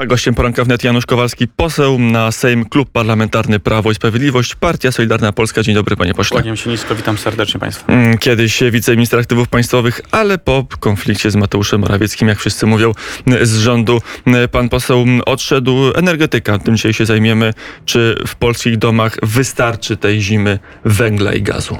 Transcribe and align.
A 0.00 0.06
gościem 0.06 0.34
poranka 0.34 0.64
wnet 0.64 0.84
Janusz 0.84 1.06
Kowalski, 1.06 1.48
poseł 1.48 1.98
na 1.98 2.32
Sejm 2.32 2.64
Klub 2.64 2.90
Parlamentarny 2.90 3.60
Prawo 3.60 3.90
i 3.90 3.94
Sprawiedliwość, 3.94 4.54
Partia 4.54 4.92
Solidarna 4.92 5.32
Polska. 5.32 5.62
Dzień 5.62 5.74
dobry, 5.74 5.96
panie 5.96 6.14
pośle. 6.14 6.34
Kłaniam 6.34 6.56
się 6.56 6.70
nisko, 6.70 6.94
witam 6.94 7.18
serdecznie 7.18 7.60
państwa. 7.60 7.92
Mm, 7.92 8.18
Kiedyś 8.18 8.62
wiceminister 8.70 9.20
aktywów 9.20 9.48
państwowych, 9.48 10.00
ale 10.10 10.38
po 10.38 10.66
konflikcie 10.80 11.30
z 11.30 11.36
Mateuszem 11.36 11.80
Morawieckim, 11.80 12.28
jak 12.28 12.38
wszyscy 12.38 12.66
mówią, 12.66 12.92
z 13.42 13.58
rządu 13.58 14.00
pan 14.52 14.68
poseł 14.68 15.04
odszedł. 15.26 15.92
Energetyka, 15.94 16.58
tym 16.58 16.76
dzisiaj 16.76 16.92
się 16.92 17.06
zajmiemy. 17.06 17.54
Czy 17.84 18.22
w 18.26 18.34
polskich 18.34 18.78
domach 18.78 19.16
wystarczy 19.22 19.96
tej 19.96 20.20
zimy 20.20 20.58
węgla 20.84 21.32
i 21.32 21.42
gazu? 21.42 21.78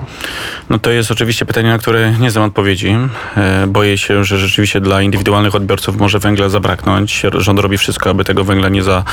No 0.70 0.78
to 0.78 0.90
jest 0.90 1.10
oczywiście 1.10 1.46
pytanie, 1.46 1.68
na 1.68 1.78
które 1.78 2.14
nie 2.20 2.30
znam 2.30 2.44
odpowiedzi. 2.44 2.96
E, 3.36 3.66
Boję 3.66 3.98
się, 3.98 4.24
że 4.24 4.38
rzeczywiście 4.38 4.80
dla 4.80 5.02
indywidualnych 5.02 5.54
odbiorców 5.54 5.96
może 5.96 6.18
węgla 6.18 6.48
zabraknąć. 6.48 7.22
Rząd 7.34 7.60
robi 7.60 7.78
wszystko, 7.78 8.09
aby 8.10 8.24
tego 8.24 8.44
węgla 8.44 8.68
nie, 8.68 8.82
za, 8.82 9.04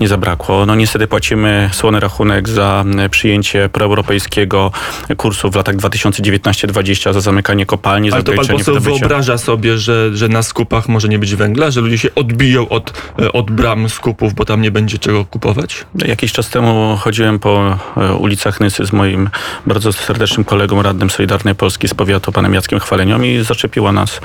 nie 0.00 0.08
zabrakło. 0.08 0.66
No 0.66 0.74
niestety 0.74 1.06
płacimy 1.06 1.70
słony 1.72 2.00
rachunek 2.00 2.48
za 2.48 2.84
e, 2.98 3.08
przyjęcie 3.08 3.68
proeuropejskiego 3.68 4.72
kursu 5.16 5.50
w 5.50 5.56
latach 5.56 5.76
2019-2020 5.76 7.12
za 7.12 7.20
zamykanie 7.20 7.66
kopalni, 7.66 8.10
za 8.10 8.16
Ale 8.16 8.24
to 8.24 8.32
pan 8.32 8.46
poseł 8.46 8.80
wyobraża 8.80 9.38
sobie, 9.38 9.78
że, 9.78 10.16
że 10.16 10.28
na 10.28 10.42
skupach 10.42 10.88
może 10.88 11.08
nie 11.08 11.18
być 11.18 11.34
węgla, 11.34 11.70
że 11.70 11.80
ludzie 11.80 11.98
się 11.98 12.14
odbiją 12.14 12.68
od, 12.68 12.92
e, 13.18 13.32
od 13.32 13.50
bram 13.50 13.88
skupów, 13.88 14.34
bo 14.34 14.44
tam 14.44 14.62
nie 14.62 14.70
będzie 14.70 14.98
czego 14.98 15.24
kupować? 15.24 15.84
Jakiś 16.06 16.32
czas 16.32 16.50
temu 16.50 16.96
chodziłem 17.00 17.38
po 17.38 17.78
e, 17.96 18.14
ulicach 18.14 18.60
Nysy 18.60 18.86
z 18.86 18.92
moim 18.92 19.30
bardzo 19.66 19.92
serdecznym 19.92 20.44
kolegą 20.44 20.82
radnym 20.82 21.10
Solidarnej 21.10 21.54
Polski 21.54 21.88
z 21.88 21.94
powiatu, 21.94 22.32
panem 22.32 22.54
Jackiem 22.54 22.80
Chwalenią 22.80 23.22
i 23.22 23.44
zaczepiła 23.44 23.92
nas 23.92 24.20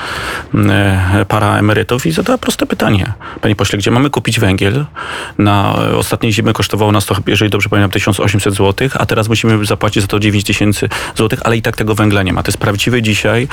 para 1.28 1.58
emerytów 1.58 2.06
i 2.06 2.12
zadała 2.12 2.38
proste 2.38 2.66
pytanie. 2.66 3.14
Panie 3.42 3.56
pośle, 3.56 3.78
gdzie 3.78 3.92
mamy 3.92 4.10
kupić 4.18 4.40
węgiel? 4.40 4.86
Na 5.38 5.76
e, 5.92 5.98
ostatniej 5.98 6.34
zimy 6.34 6.54
kosztowało 6.54 6.92
nas 6.92 7.06
to, 7.06 7.16
jeżeli 7.28 7.52
dobrze 7.52 7.70
pamiętam, 7.70 7.92
1800 7.92 8.54
zł, 8.54 8.90
a 8.94 9.06
teraz 9.06 9.30
musimy 9.30 9.66
zapłacić 9.66 10.02
za 10.02 10.08
to 10.08 10.20
9000 10.20 10.90
zł, 11.16 11.40
ale 11.44 11.58
i 11.58 11.62
tak 11.62 11.76
tego 11.76 11.96
węgla 11.96 12.24
nie 12.24 12.34
ma. 12.34 12.44
To 12.44 12.50
jest 12.50 12.58
prawdziwy 12.58 13.02
dzisiaj 13.02 13.48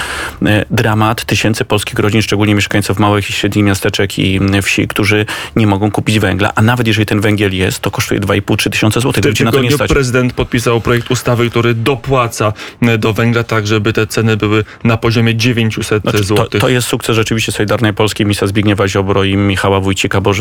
e, 0.47 0.65
dramat 0.71 1.25
tysięcy 1.25 1.65
polskich 1.65 1.99
rodzin, 1.99 2.23
szczególnie 2.23 2.55
mieszkańców 2.55 2.99
małych 2.99 3.31
i 3.31 3.33
średnich 3.33 3.65
miasteczek 3.65 4.19
i 4.19 4.41
wsi, 4.63 4.89
którzy 4.89 5.27
nie 5.57 5.67
mogą 5.67 5.91
kupić 5.91 6.19
węgla, 6.19 6.53
a 6.55 6.63
nawet 6.63 6.87
jeżeli 6.87 7.07
ten 7.07 7.21
węgiel 7.21 7.55
jest, 7.57 7.79
to 7.81 7.91
kosztuje 7.91 8.21
2,5-3 8.21 8.71
tysiące 8.71 9.01
W 9.01 9.03
złotych. 9.03 9.23
tym 9.23 9.35
to 9.35 9.45
nie 9.45 9.51
tygodniu 9.51 9.89
prezydent 9.89 10.33
podpisał 10.33 10.81
projekt 10.81 11.11
ustawy, 11.11 11.51
który 11.51 11.75
dopłaca 11.75 12.53
e, 12.83 12.99
do 12.99 13.13
węgla 13.13 13.45
tak, 13.45 13.67
żeby 13.67 13.93
te 13.93 14.07
ceny 14.07 14.37
były 14.37 14.65
na 14.85 14.97
poziomie 14.97 15.35
900 15.37 16.03
Znaczy, 16.03 16.19
to, 16.19 16.25
zł. 16.25 16.61
to 16.61 16.69
jest 16.69 16.89
sukces 16.89 17.17
rzeczywiście 17.17 17.53
Solidarnej 17.53 17.95
Polskiej, 17.95 18.27
ministra 18.27 18.49
Zbigniewa 18.49 18.89
Ziobro 18.89 19.25
i 19.25 19.37
Michała 19.37 19.81
Wójcika, 19.81 20.21
bo 20.21 20.35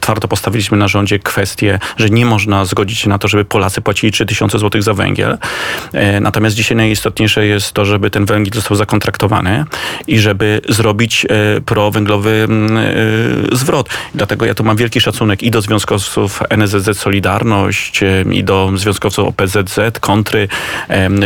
twardo 0.00 0.28
postawiliśmy 0.28 0.78
na 0.78 0.88
rządzie 0.88 1.18
kwestię, 1.18 1.78
że 1.96 2.10
nie 2.10 2.26
można 2.26 2.64
zgodzić 2.64 2.98
się 2.98 3.08
na 3.08 3.18
to, 3.18 3.28
żeby 3.28 3.44
Polacy 3.44 3.80
płacili 3.80 4.12
3000 4.12 4.58
zł 4.58 4.82
za 4.82 4.94
węgiel. 4.94 5.38
E, 5.92 6.20
Natomiast 6.20 6.56
dzisiaj 6.56 6.76
najistotniejsze 6.76 7.46
jest 7.46 7.72
to, 7.72 7.84
żeby 7.84 8.10
ten 8.10 8.24
węgiel 8.24 8.54
został 8.54 8.76
zakontraktowany 8.76 9.64
i 10.06 10.18
żeby 10.18 10.60
zrobić 10.68 11.24
e, 11.24 11.60
prowęglowy 11.60 12.30
mm, 12.30 12.76
e, 12.76 13.56
zwrot. 13.56 13.88
Dlatego 14.14 14.46
ja 14.46 14.54
tu 14.54 14.64
mam 14.64 14.76
wielki 14.76 15.00
szacunek 15.00 15.42
i 15.42 15.50
do 15.50 15.60
związkowców 15.60 16.42
NSZZ 16.50 16.98
Solidarność, 16.98 18.00
i 18.32 18.44
do 18.44 18.72
związkowców 18.74 19.28
OPZZ, 19.28 19.78
Kontry, 20.00 20.48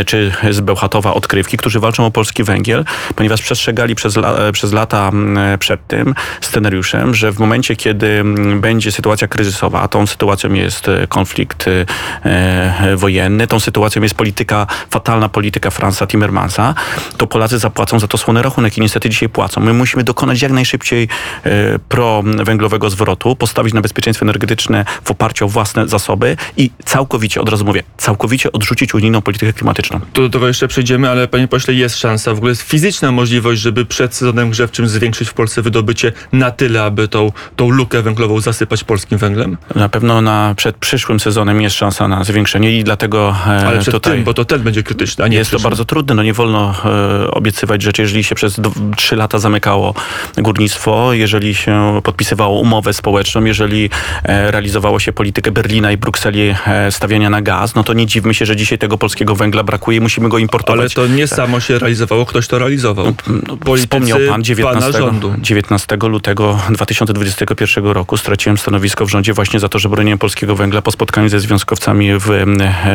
czy 0.07 0.33
z 0.51 0.61
Bełchatowa 0.61 1.15
Odkrywki, 1.15 1.57
którzy 1.57 1.81
walczą 1.81 2.07
o 2.07 2.11
polski 2.11 2.45
węgiel, 2.45 2.85
ponieważ 3.17 3.43
przestrzegali 3.43 3.95
przez, 3.95 4.15
przez 4.53 4.73
lata 4.73 5.09
mm, 5.09 5.59
przed 5.59 5.87
tym 5.87 6.15
scenariuszem, 6.41 7.15
że 7.15 7.33
w 7.33 7.39
momencie, 7.39 7.77
kiedy 7.77 8.10
będzie 8.57 8.93
sytuacja 8.93 9.29
kryzysowa, 9.29 9.81
a 9.81 9.89
tą 9.89 10.07
sytuacją 10.07 10.53
jest 10.53 10.89
e, 10.89 11.07
konflikt 11.07 11.69
e, 11.69 11.87
e, 12.25 12.97
wojenny, 12.97 13.47
tą 13.47 13.61
sytuacją 13.61 14.03
jest 14.03 14.15
polityka, 14.15 14.67
fatalna 14.91 15.29
polityka 15.29 15.71
Franza 15.71 16.07
Timmermansa, 16.07 16.75
to 17.17 17.27
Polacy 17.27 17.59
zapłacą 17.59 17.99
za 17.99 18.09
to 18.09 18.19
słony 18.19 18.43
rachunek 18.43 18.79
i 18.79 18.81
niestety 18.81 19.11
dzisiaj 19.11 19.29
płacą. 19.29 19.61
My 19.61 19.73
musimy 19.73 20.05
dokonać 20.05 20.43
jak 20.43 20.53
najszybciej 20.53 21.09
e, 21.45 21.79
prowęglowego 21.79 22.91
zwrotu, 22.91 23.37
postawić 23.37 23.75
na 23.75 23.81
bezpieczeństwo 23.81 24.25
energetyczne 24.25 24.85
w 25.05 25.11
oparciu 25.11 25.45
o 25.45 25.49
własne 25.49 25.89
zasoby 25.89 26.37
i 26.57 26.71
całkowicie, 26.85 27.41
od 27.41 27.49
razu 27.49 27.65
mówię, 27.65 27.83
całkowicie 27.97 28.53
odrzucić 28.53 28.95
unijną 28.95 29.23
politykę 29.23 29.53
klimatyczną. 29.53 30.01
Tu 30.13 30.23
do 30.23 30.31
tego 30.31 30.49
jeszcze 30.49 30.69
przejdziemy, 30.69 31.11
ale 31.11 31.29
panie 31.29 31.49
pośle, 31.49 31.75
jest 31.75 31.99
szansa, 31.99 32.35
w 32.35 32.37
ogóle 32.37 32.51
jest 32.51 32.63
fizyczna 32.63 33.13
możliwość, 33.13 33.61
żeby 33.61 33.85
przed 33.85 34.15
sezonem 34.15 34.51
grzewczym 34.51 34.89
zwiększyć 34.89 35.29
w 35.29 35.35
Polsce 35.35 35.63
wydobycie 35.63 36.13
na 36.33 36.51
tyle, 36.51 36.83
aby 36.83 37.09
tą, 37.09 37.33
tą 37.57 37.71
lukę 37.71 38.00
węglową 38.03 38.41
zasypać 38.41 38.85
polskim 38.85 39.19
węglem? 39.19 39.57
Na 39.75 39.89
pewno 39.89 40.21
na, 40.21 40.55
przed 40.57 40.77
przyszłym 40.77 41.21
sezonem 41.21 41.63
jest 41.63 41.77
szansa 41.77 42.09
na 42.09 42.25
zwiększenie 42.25 42.79
i 42.79 42.85
dlatego 42.85 43.37
e, 43.47 43.51
Ale 43.51 43.81
przed 43.81 43.95
tutaj... 43.95 44.13
tym, 44.13 44.25
bo 44.25 44.35
to 44.35 44.45
ten 44.45 44.63
będzie 44.63 44.83
krytyczny, 44.83 45.25
a 45.25 45.29
nie 45.29 45.37
Jest 45.37 45.51
to 45.51 45.59
bardzo 45.59 45.85
trudne, 45.85 46.15
no 46.15 46.23
nie 46.23 46.33
wolno 46.33 46.75
e, 46.85 47.31
obiecywać 47.31 47.83
rzeczy, 47.83 48.03
jeżeli 48.03 48.25
się 48.25 48.35
przez 48.35 48.61
trzy 48.97 49.17
lata 49.17 49.39
zamykało 49.39 49.95
górnictwo, 50.39 51.13
jeżeli 51.13 51.55
się 51.55 52.01
podpisywało 52.05 52.61
umowę 52.61 52.93
społeczną, 52.93 53.45
jeżeli 53.45 53.91
e, 54.25 54.51
realizowało 54.51 54.99
się 54.99 55.13
politykę 55.13 55.51
Berlina 55.51 55.93
i 55.93 55.97
Brukseli 55.97 56.55
e, 56.67 56.93
stawiania 56.93 57.31
na 57.31 57.43
gaz, 57.43 57.75
no 57.75 57.85
to 57.85 57.93
nie 57.93 58.07
dziwmy 58.07 58.35
się, 58.35 58.47
że 58.47 58.57
dzisiaj 58.57 58.79
tego 58.79 58.99
polskiego 58.99 59.37
węgla 59.37 59.63
brakuje 59.63 59.99
i 59.99 60.01
musimy 60.01 60.29
go 60.29 60.39
importować. 60.39 60.81
Ale 60.81 60.91
to 60.91 61.15
nie 61.15 61.27
samo 61.27 61.61
się 61.61 61.79
realizowało, 61.79 62.27
ktoś 62.27 62.49
to 62.49 62.59
realizował. 62.59 63.07
No, 63.27 63.57
Politycy 63.57 63.87
Wspomniał 63.87 64.19
pan 64.29 64.45
19, 64.45 64.81
pana 64.81 64.99
rządu. 64.99 65.35
19 65.39 65.97
lutego 66.03 66.61
2021 66.71 67.80
roku 67.87 68.17
straciłem 68.17 68.59
stanowisko 68.59 69.07
w 69.07 69.11
rządzie 69.11 69.33
właśnie 69.33 69.61
za 69.61 69.69
to, 69.69 69.79
że 69.79 69.89
broniłem 69.89 70.19
polskiego 70.19 70.57
węgla 70.57 70.83
po 70.83 70.93
spotkaniu 70.93 71.29
ze 71.29 71.41
związkowcami 71.41 72.15
w, 72.19 72.29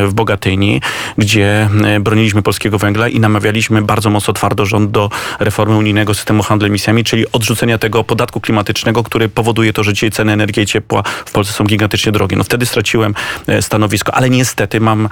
w 0.08 0.14
Bogatyni, 0.14 0.82
gdzie 1.18 1.70
e, 1.86 2.00
broniliśmy 2.00 2.42
polskiego 2.42 2.78
węgla 2.78 3.08
i 3.08 3.20
namawialiśmy 3.20 3.82
bardzo 3.82 4.10
mocno 4.10 4.34
twardo 4.34 4.66
rząd 4.66 4.92
do 4.92 5.10
reformy 5.40 5.76
unijnego 5.76 6.14
systemu 6.14 6.44
handlu 6.44 6.68
emisjami, 6.68 7.04
czyli 7.04 7.32
odrzucenia 7.32 7.78
tego 7.78 8.04
podatku 8.04 8.42
klimatycznego, 8.42 9.04
który 9.04 9.30
powoduje 9.30 9.74
to, 9.74 9.84
że 9.84 9.94
dzisiaj 9.94 10.12
ceny 10.12 10.32
energii 10.32 10.64
i 10.64 10.66
ciepła 10.66 11.04
w 11.26 11.32
Polsce 11.32 11.54
są 11.54 11.64
gigantycznie 11.64 12.12
drogie. 12.12 12.38
No 12.38 12.44
wtedy 12.44 12.66
straciłem 12.66 13.14
e, 13.48 13.62
stanowisko, 13.62 14.14
ale 14.14 14.30
niestety 14.30 14.80
mam 14.80 15.10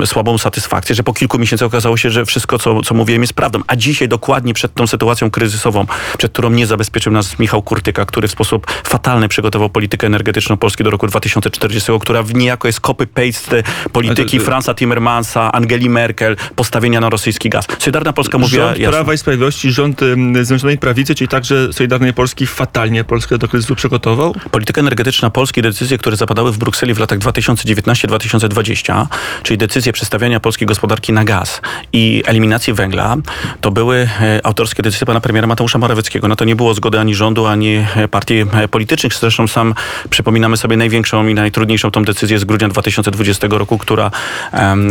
e, 0.00 0.06
słabą 0.06 0.38
satysfakcję, 0.38 0.94
że 0.94 1.02
po 1.02 1.12
kilku 1.12 1.38
miesiącach 1.38 1.66
okazało 1.66 1.96
się, 1.96 2.10
że 2.10 2.26
wszystko, 2.26 2.58
co, 2.58 2.82
co 2.82 2.94
mówiłem, 2.94 3.22
jest 3.22 3.32
prawdą. 3.32 3.60
A 3.66 3.76
dzisiaj 3.76 4.08
dokładnie 4.08 4.54
przed 4.54 4.74
tą 4.74 4.86
sytuacją 4.86 5.30
kryzysową, 5.30 5.86
przed 6.18 6.32
którą 6.32 6.50
nie 6.50 6.66
zabezpieczył 6.66 7.12
nas 7.12 7.38
Michał 7.38 7.62
Kurtyka, 7.62 8.04
który 8.04 8.28
w 8.28 8.30
sposób 8.30 8.66
fatalny 8.84 8.99
przygotował 9.28 9.70
politykę 9.70 10.06
energetyczną 10.06 10.56
Polski 10.56 10.84
do 10.84 10.90
roku 10.90 11.06
2040, 11.06 11.92
która 12.00 12.22
w 12.22 12.34
niejako 12.34 12.68
jest 12.68 12.80
copy-paste 12.80 13.62
polityki 13.92 14.36
Ale 14.36 14.40
to- 14.40 14.46
Franza 14.46 14.74
Timmermansa, 14.74 15.52
Angeli 15.52 15.90
Merkel, 15.90 16.36
postawienia 16.56 17.00
na 17.00 17.10
rosyjski 17.10 17.50
gaz. 17.50 17.66
Solidarna 17.78 18.12
Polska 18.12 18.38
mówiła 18.38 18.66
Rząd 18.66 18.78
jasno. 18.78 18.92
Prawa 18.92 19.14
i 19.14 19.18
Sprawiedliwości, 19.18 19.72
rząd 19.72 20.00
Zjednoczonej 20.42 20.78
Prawicy, 20.78 21.14
czyli 21.14 21.28
także 21.28 21.72
Solidarnej 21.72 22.12
Polski 22.14 22.46
fatalnie 22.46 23.04
Polskę 23.04 23.38
do 23.38 23.48
kryzysu 23.48 23.74
przygotował? 23.76 24.34
Polityka 24.50 24.80
energetyczna 24.80 25.30
Polski, 25.30 25.62
decyzje, 25.62 25.98
które 25.98 26.16
zapadały 26.16 26.52
w 26.52 26.58
Brukseli 26.58 26.94
w 26.94 26.98
latach 26.98 27.18
2019-2020, 27.18 29.06
czyli 29.42 29.58
decyzje 29.58 29.92
przestawiania 29.92 30.40
polskiej 30.40 30.66
gospodarki 30.66 31.12
na 31.12 31.24
gaz 31.24 31.60
i 31.92 32.22
eliminacji 32.26 32.72
węgla, 32.72 33.16
to 33.60 33.70
były 33.70 34.08
e, 34.20 34.40
autorskie 34.46 34.82
decyzje 34.82 35.06
pana 35.06 35.20
premiera 35.20 35.46
Mateusza 35.46 35.78
Morawieckiego. 35.78 36.28
Na 36.28 36.36
to 36.36 36.44
nie 36.44 36.56
było 36.56 36.74
zgody 36.74 37.00
ani 37.00 37.14
rządu, 37.14 37.46
ani 37.46 37.84
e, 37.96 38.08
partii 38.08 38.34
e, 38.34 38.68
politycznych. 38.90 39.20
Zresztą 39.20 39.48
sam 39.48 39.74
przypominamy 40.10 40.56
sobie 40.56 40.76
największą 40.76 41.26
i 41.26 41.34
najtrudniejszą 41.34 41.90
tą 41.90 42.02
decyzję 42.02 42.38
z 42.38 42.44
grudnia 42.44 42.68
2020 42.68 43.46
roku, 43.50 43.78
która 43.78 44.10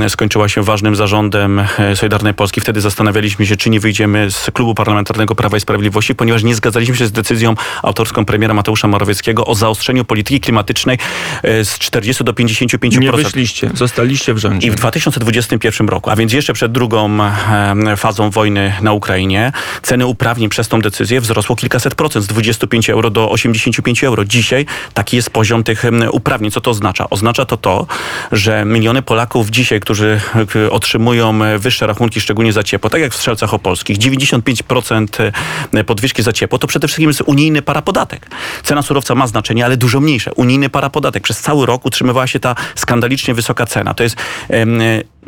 skończyła 0.09 0.49
się 0.49 0.63
ważnym 0.63 0.95
zarządem 0.95 1.59
e, 1.59 1.95
Solidarnej 1.95 2.33
Polski. 2.33 2.61
Wtedy 2.61 2.81
zastanawialiśmy 2.81 3.45
się, 3.45 3.57
czy 3.57 3.69
nie 3.69 3.79
wyjdziemy 3.79 4.31
z 4.31 4.51
klubu 4.51 4.75
parlamentarnego 4.75 5.35
Prawa 5.35 5.57
i 5.57 5.59
Sprawiedliwości, 5.59 6.15
ponieważ 6.15 6.43
nie 6.43 6.55
zgadzaliśmy 6.55 6.95
się 6.95 7.05
z 7.05 7.11
decyzją 7.11 7.55
autorską 7.83 8.25
premiera 8.25 8.53
Mateusza 8.53 8.87
Morawieckiego 8.87 9.45
o 9.45 9.55
zaostrzeniu 9.55 10.05
polityki 10.05 10.39
klimatycznej 10.39 10.97
e, 11.43 11.65
z 11.65 11.79
40 11.79 12.23
do 12.23 12.33
55%. 12.33 12.99
Nie 12.99 13.11
wyszliście, 13.11 13.69
zostaliście 13.73 14.33
w 14.33 14.37
rządzie. 14.37 14.67
I 14.67 14.71
w 14.71 14.75
2021 14.75 15.87
roku, 15.87 16.09
a 16.09 16.15
więc 16.15 16.33
jeszcze 16.33 16.53
przed 16.53 16.71
drugą 16.71 17.23
em, 17.23 17.97
fazą 17.97 18.29
wojny 18.29 18.73
na 18.81 18.93
Ukrainie, 18.93 19.51
ceny 19.81 20.05
uprawnień 20.05 20.49
przez 20.49 20.67
tą 20.67 20.81
decyzję 20.81 21.21
wzrosło 21.21 21.55
kilkaset 21.55 21.95
procent, 21.95 22.25
z 22.25 22.27
25 22.27 22.89
euro 22.89 23.09
do 23.09 23.31
85 23.31 23.88
euro. 24.03 24.25
Dzisiaj 24.25 24.65
taki 24.93 25.15
jest 25.15 25.29
poziom 25.29 25.63
tych 25.63 25.83
uprawnień. 26.11 26.51
Co 26.51 26.61
to 26.61 26.71
oznacza? 26.71 27.09
Oznacza 27.09 27.45
to 27.45 27.57
to, 27.57 27.87
że 28.31 28.65
miliony 28.65 29.01
Polaków 29.01 29.49
dzisiaj, 29.49 29.79
którzy 29.79 30.21
e, 30.55 30.71
otrzymują 30.71 31.43
e, 31.43 31.59
wyższe 31.59 31.87
rachunki, 31.87 32.21
szczególnie 32.21 32.53
za 32.53 32.63
ciepło, 32.63 32.89
tak 32.89 33.01
jak 33.01 33.13
w 33.13 33.15
Strzelcach 33.15 33.53
Opolskich, 33.53 33.97
95% 33.97 35.31
e, 35.73 35.83
podwyżki 35.83 36.23
za 36.23 36.33
ciepło, 36.33 36.59
to 36.59 36.67
przede 36.67 36.87
wszystkim 36.87 37.09
jest 37.09 37.21
unijny 37.21 37.61
parapodatek. 37.61 38.27
Cena 38.63 38.81
surowca 38.81 39.15
ma 39.15 39.27
znaczenie, 39.27 39.65
ale 39.65 39.77
dużo 39.77 39.99
mniejsze. 39.99 40.33
Unijny 40.33 40.69
parapodatek. 40.69 41.23
Przez 41.23 41.39
cały 41.39 41.65
rok 41.65 41.85
utrzymywała 41.85 42.27
się 42.27 42.39
ta 42.39 42.55
skandalicznie 42.75 43.33
wysoka 43.33 43.65
cena. 43.65 43.93
To 43.93 44.03
jest 44.03 44.15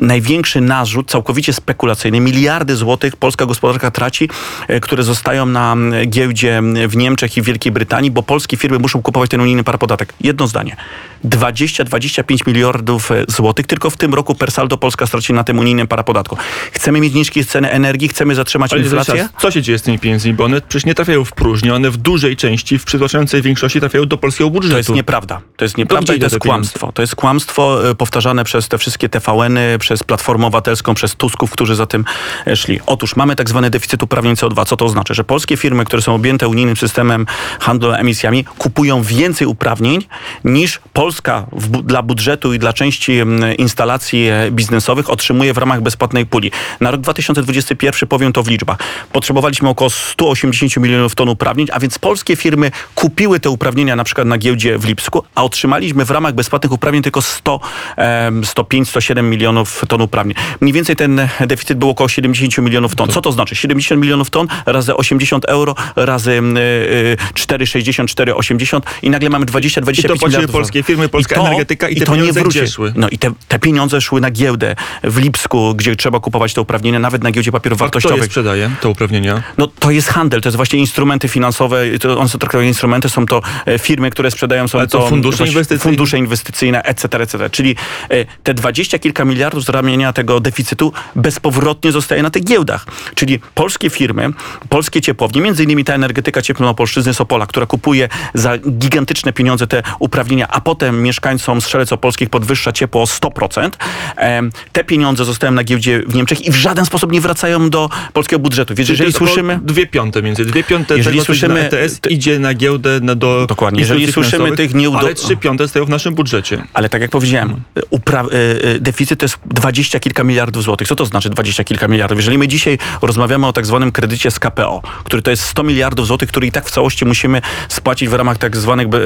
największy 0.00 0.60
narzut, 0.60 1.10
całkowicie 1.10 1.52
spekulacyjny. 1.52 2.20
Miliardy 2.20 2.76
złotych 2.76 3.16
polska 3.16 3.46
gospodarka 3.46 3.90
traci, 3.90 4.28
e, 4.68 4.80
które 4.80 5.02
zostają 5.02 5.46
na 5.46 5.76
giełdzie 6.06 6.62
w 6.88 6.96
Niemczech 6.96 7.36
i 7.36 7.42
w 7.42 7.44
Wielkiej 7.44 7.72
Brytanii, 7.72 8.10
bo 8.10 8.22
polskie 8.22 8.56
firmy 8.56 8.78
muszą 8.78 9.02
kupować 9.02 9.30
ten 9.30 9.40
unijny 9.40 9.64
parapodatek. 9.64 10.14
Jedno 10.20 10.46
zdanie. 10.46 10.76
20-25 11.24 12.46
miliardów 12.46 13.10
e, 13.12 13.24
złotych 13.28 13.66
tylko 13.66 13.90
w 13.90 13.96
tym 13.96 14.14
roku 14.14 14.34
per 14.34 14.52
saldo 14.52 14.76
Polska 14.76 15.06
straci 15.06 15.32
na 15.32 15.44
tym 15.44 15.58
unijnym 15.58 15.86
parapodatku. 15.86 16.36
Chcemy 16.72 17.00
mieć 17.00 17.14
niskie 17.14 17.44
ceny 17.44 17.70
energii, 17.70 18.08
chcemy 18.08 18.34
zatrzymać 18.34 18.72
Ale 18.72 18.82
inflację? 18.82 19.14
zaraz, 19.16 19.30
co 19.40 19.50
się 19.50 19.62
dzieje 19.62 19.78
z 19.78 19.82
tymi 19.82 19.98
pieniędzmi? 19.98 20.34
Bo 20.34 20.44
one 20.44 20.60
przecież 20.60 20.86
nie 20.86 20.94
trafiają 20.94 21.24
w 21.24 21.32
próżnię, 21.32 21.74
one 21.74 21.90
w 21.90 21.96
dużej 21.96 22.36
części, 22.36 22.78
w 22.78 22.84
przytłaczającej 22.84 23.42
większości 23.42 23.80
trafiają 23.80 24.06
do 24.06 24.18
polskiego 24.18 24.50
budżetu. 24.50 24.72
To 24.72 24.78
jest 24.78 24.90
nieprawda. 24.90 25.40
To 25.56 25.64
jest 25.64 25.78
nieprawda 25.78 26.04
gdzie 26.04 26.16
i 26.16 26.18
to 26.18 26.26
jest 26.26 26.38
pieniądze? 26.38 26.48
kłamstwo. 26.48 26.92
To 26.92 27.02
jest 27.02 27.14
kłamstwo 27.16 27.90
e, 27.90 27.94
powtarzane 27.94 28.44
przez 28.44 28.68
te 28.68 28.78
wszystkie 28.78 29.08
TVN-y, 29.08 29.78
przez 29.82 30.02
Platformę 30.02 30.46
Obywatelską, 30.46 30.94
przez 30.94 31.16
Tusków, 31.16 31.50
którzy 31.50 31.74
za 31.74 31.86
tym 31.86 32.04
e, 32.46 32.56
szli. 32.56 32.80
Otóż 32.86 33.16
mamy 33.16 33.36
tak 33.36 33.48
zwany 33.48 33.70
deficyt 33.70 34.02
uprawnień 34.02 34.34
CO2. 34.34 34.66
Co 34.66 34.76
to 34.76 34.84
oznacza? 34.84 35.14
Że 35.14 35.24
polskie 35.24 35.56
firmy, 35.56 35.84
które 35.84 36.02
są 36.02 36.14
objęte 36.14 36.48
unijnym 36.48 36.76
systemem 36.76 37.26
handlu 37.60 37.92
emisjami, 37.92 38.44
kupują 38.44 39.02
więcej 39.02 39.46
uprawnień 39.46 40.04
niż 40.44 40.80
Polska 40.92 41.46
w, 41.52 41.82
dla 41.82 42.02
budżetu 42.02 42.54
i 42.54 42.58
dla 42.58 42.72
części 42.72 43.12
instalacji 43.58 44.28
e, 44.28 44.50
biznesowych 44.50 45.10
otrzymuje 45.10 45.54
w 45.54 45.58
ramach 45.58 45.80
bezpłatnej 45.80 46.26
puli. 46.26 46.50
Na 46.80 46.90
rok 46.90 47.00
2021 47.00 48.08
powiem 48.08 48.32
to 48.32 48.42
w 48.42 48.48
liczbach. 48.48 48.78
Potrzebowaliśmy 49.12 49.68
około 49.68 49.90
180 49.90 50.76
milionów 50.76 51.14
ton 51.14 51.28
uprawnień, 51.28 51.68
a 51.72 51.80
więc 51.80 51.98
polskie 51.98 52.36
firmy 52.36 52.70
kupiły 52.94 53.40
te 53.40 53.50
uprawnienia 53.50 53.96
na 53.96 54.04
przykład 54.04 54.26
na 54.26 54.38
giełdzie 54.38 54.78
w 54.78 54.84
Lipsku, 54.84 55.24
a 55.34 55.44
otrzymaliśmy 55.44 56.04
w 56.04 56.10
ramach 56.10 56.34
bezpłatnych 56.34 56.72
uprawnień 56.72 57.02
tylko 57.02 57.22
100, 57.22 57.60
em, 57.96 58.44
105, 58.44 58.88
107 58.88 59.30
milionów 59.30 59.71
ton 59.88 60.00
uprawnień. 60.00 60.34
Mniej 60.60 60.72
więcej 60.72 60.96
ten 60.96 61.28
deficyt 61.46 61.78
był 61.78 61.90
około 61.90 62.08
70 62.08 62.58
milionów 62.58 62.94
ton. 62.94 63.08
Co 63.08 63.20
to 63.20 63.32
znaczy? 63.32 63.56
70 63.56 64.00
milionów 64.02 64.30
ton 64.30 64.46
razy 64.66 64.96
80 64.96 65.44
euro 65.44 65.74
razy 65.96 66.30
y, 66.30 66.36
y, 66.36 67.16
4,60, 67.34 68.04
4,80 68.04 68.80
i 69.02 69.10
nagle 69.10 69.30
mamy 69.30 69.46
20, 69.46 69.80
I 69.80 69.82
25 69.84 70.08
to 70.08 70.20
płaciły 70.20 70.28
miliardów. 70.38 70.52
polskie 70.54 70.82
firmy, 70.82 71.08
polska 71.08 71.36
energetyka 71.40 71.88
i 71.88 71.96
te 71.96 72.04
to 72.04 72.12
nie 72.12 72.18
pieniądze 72.18 72.40
wróci. 72.40 72.58
gdzie 72.58 72.68
szły? 72.68 72.92
No 72.96 73.08
i 73.08 73.18
te, 73.18 73.30
te 73.48 73.58
pieniądze 73.58 74.00
szły 74.00 74.20
na 74.20 74.30
giełdę 74.30 74.74
w 75.04 75.18
Lipsku, 75.18 75.74
gdzie 75.74 75.96
trzeba 75.96 76.20
kupować 76.20 76.54
te 76.54 76.60
uprawnienia, 76.60 76.98
nawet 76.98 77.22
na 77.22 77.30
giełdzie 77.30 77.52
papierów 77.52 77.82
A 77.82 77.86
kto 77.88 77.98
je 77.98 78.00
wartościowych. 78.02 78.24
sprzedaje, 78.24 78.70
te 78.80 78.88
uprawnienia? 78.88 79.42
No 79.58 79.66
to 79.66 79.90
jest 79.90 80.08
handel, 80.08 80.40
to 80.40 80.48
jest 80.48 80.56
właśnie 80.56 80.78
instrumenty 80.78 81.28
finansowe, 81.28 81.98
to 82.00 82.18
one 82.18 82.28
są 82.28 82.38
traktowane 82.38 82.68
instrumenty, 82.68 83.08
są 83.08 83.26
to 83.26 83.42
e, 83.66 83.78
firmy, 83.78 84.10
które 84.10 84.30
sprzedają, 84.30 84.68
są 84.68 84.78
Ale 84.78 84.88
to 84.88 84.98
to 84.98 85.08
fundusze 85.08 85.46
inwestycyjne? 85.46 85.82
fundusze 85.82 86.18
inwestycyjne, 86.18 86.82
etc., 86.82 87.18
etc. 87.22 87.50
Czyli 87.50 87.76
e, 88.10 88.24
te 88.42 88.54
dwadzieścia 88.54 88.98
kilka 88.98 89.24
miliardów 89.24 89.61
z 89.62 89.68
ramienia 89.68 90.12
tego 90.12 90.40
deficytu 90.40 90.92
bezpowrotnie 91.16 91.92
zostaje 91.92 92.22
na 92.22 92.30
tych 92.30 92.44
giełdach. 92.44 92.86
Czyli 93.14 93.38
polskie 93.54 93.90
firmy, 93.90 94.30
polskie 94.68 95.00
ciepłownie, 95.00 95.40
między 95.40 95.64
innymi 95.64 95.84
ta 95.84 95.94
energetyka 95.94 96.42
cieplnopolszczyzny 96.42 97.14
Sopola, 97.14 97.46
która 97.46 97.66
kupuje 97.66 98.08
za 98.34 98.58
gigantyczne 98.58 99.32
pieniądze 99.32 99.66
te 99.66 99.82
uprawnienia, 99.98 100.48
a 100.48 100.60
potem 100.60 101.02
mieszkańcom 101.02 101.60
Strzelec 101.60 101.92
Opolskich 101.92 102.30
podwyższa 102.30 102.72
ciepło 102.72 103.02
o 103.02 103.04
100%. 103.06 103.70
em, 104.16 104.50
Te 104.72 104.84
pieniądze 104.84 105.24
zostają 105.24 105.52
na 105.52 105.64
giełdzie 105.64 106.02
w 106.06 106.14
Niemczech 106.14 106.46
i 106.46 106.50
w 106.50 106.54
żaden 106.56 106.84
sposób 106.86 107.12
nie 107.12 107.20
wracają 107.20 107.70
do 107.70 107.88
polskiego 108.12 108.38
budżetu. 108.40 108.74
Więc 108.74 108.88
jeżeli 108.88 109.12
słyszymy... 109.12 109.60
Dwie 109.62 109.86
piąte 109.86 110.22
między. 110.22 110.44
Dwie 110.44 110.64
piąte 110.64 110.96
Jeżeli 110.96 111.20
tego, 111.20 111.32
idzie 111.34 111.48
na 111.48 111.54
słyszymy- 111.54 111.82
ETS 111.82 112.00
idzie 112.10 112.38
na 112.38 112.54
giełdę, 112.54 113.00
na, 113.02 113.14
do 113.14 113.46
Dokładnie. 113.48 113.80
Jeżeli 113.80 114.12
słyszymy 114.12 114.56
tych 114.56 114.74
nieudo- 114.74 114.98
Ale 114.98 115.14
trzy 115.14 115.36
piąte 115.36 115.68
stoją 115.68 115.84
w 115.84 115.88
naszym 115.88 116.14
budżecie. 116.14 116.62
Ale 116.74 116.88
tak 116.88 117.02
jak 117.02 117.10
powiedziałem, 117.10 117.60
upra- 117.90 118.26
y, 118.34 118.66
y, 118.68 118.80
deficyt 118.80 119.18
to 119.20 119.24
jest 119.24 119.38
dwadzieścia 119.52 120.00
kilka 120.00 120.24
miliardów 120.24 120.62
złotych. 120.62 120.88
Co 120.88 120.96
to 120.96 121.06
znaczy 121.06 121.30
dwadzieścia 121.30 121.64
kilka 121.64 121.88
miliardów? 121.88 122.18
Jeżeli 122.18 122.38
my 122.38 122.48
dzisiaj 122.48 122.78
rozmawiamy 123.02 123.46
o 123.46 123.52
tak 123.52 123.66
zwanym 123.66 123.92
kredycie 123.92 124.30
z 124.30 124.38
KPO, 124.38 124.82
który 125.04 125.22
to 125.22 125.30
jest 125.30 125.44
100 125.44 125.62
miliardów 125.62 126.06
złotych, 126.06 126.28
który 126.28 126.46
i 126.46 126.52
tak 126.52 126.66
w 126.66 126.70
całości 126.70 127.04
musimy 127.04 127.42
spłacić 127.68 128.08
w 128.08 128.14
ramach 128.14 128.38
tak 128.38 128.56
zwanych 128.56 128.88
be, 128.88 129.00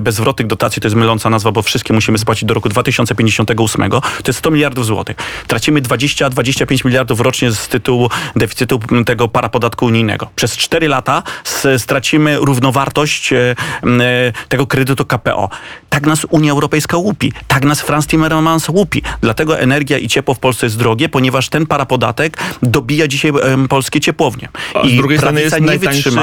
bezwrotnych 0.00 0.46
dotacji, 0.46 0.82
to 0.82 0.86
jest 0.88 0.96
myląca 0.96 1.30
nazwa, 1.30 1.52
bo 1.52 1.62
wszystkie 1.62 1.94
musimy 1.94 2.18
spłacić 2.18 2.44
do 2.44 2.54
roku 2.54 2.68
2058, 2.68 3.90
to 3.90 4.00
jest 4.26 4.38
100 4.38 4.50
miliardów 4.50 4.86
złotych. 4.86 5.16
Tracimy 5.46 5.82
20-25 5.82 6.84
miliardów 6.84 7.20
rocznie 7.20 7.52
z 7.52 7.68
tytułu 7.68 8.10
deficytu 8.36 8.80
tego 9.06 9.28
parapodatku 9.28 9.86
unijnego. 9.86 10.28
Przez 10.36 10.56
4 10.56 10.88
lata 10.88 11.22
stracimy 11.78 12.36
równowartość 12.40 13.32
e, 13.32 13.36
e, 13.82 14.32
tego 14.48 14.66
kredytu 14.66 15.04
KPO. 15.04 15.48
Tak 15.88 16.06
nas 16.06 16.26
Unia 16.30 16.52
Europejska 16.52 16.96
łupi. 16.96 17.32
Tak 17.48 17.64
nas 17.64 17.80
Franz 17.80 18.06
Timmermans 18.06 18.68
łupi. 18.68 19.02
Dlatego 19.20 19.37
energia 19.58 19.98
i 19.98 20.08
ciepło 20.08 20.34
w 20.34 20.38
Polsce 20.38 20.66
jest 20.66 20.78
drogie, 20.78 21.08
ponieważ 21.08 21.48
ten 21.48 21.66
parapodatek 21.66 22.38
dobija 22.62 23.08
dzisiaj 23.08 23.32
em, 23.42 23.68
polskie 23.68 24.00
ciepłownie. 24.00 24.48
A 24.74 24.80
I 24.80 24.90
z 24.94 24.96
drugiej 24.96 25.18
strony 25.18 25.40
jest 25.40 25.56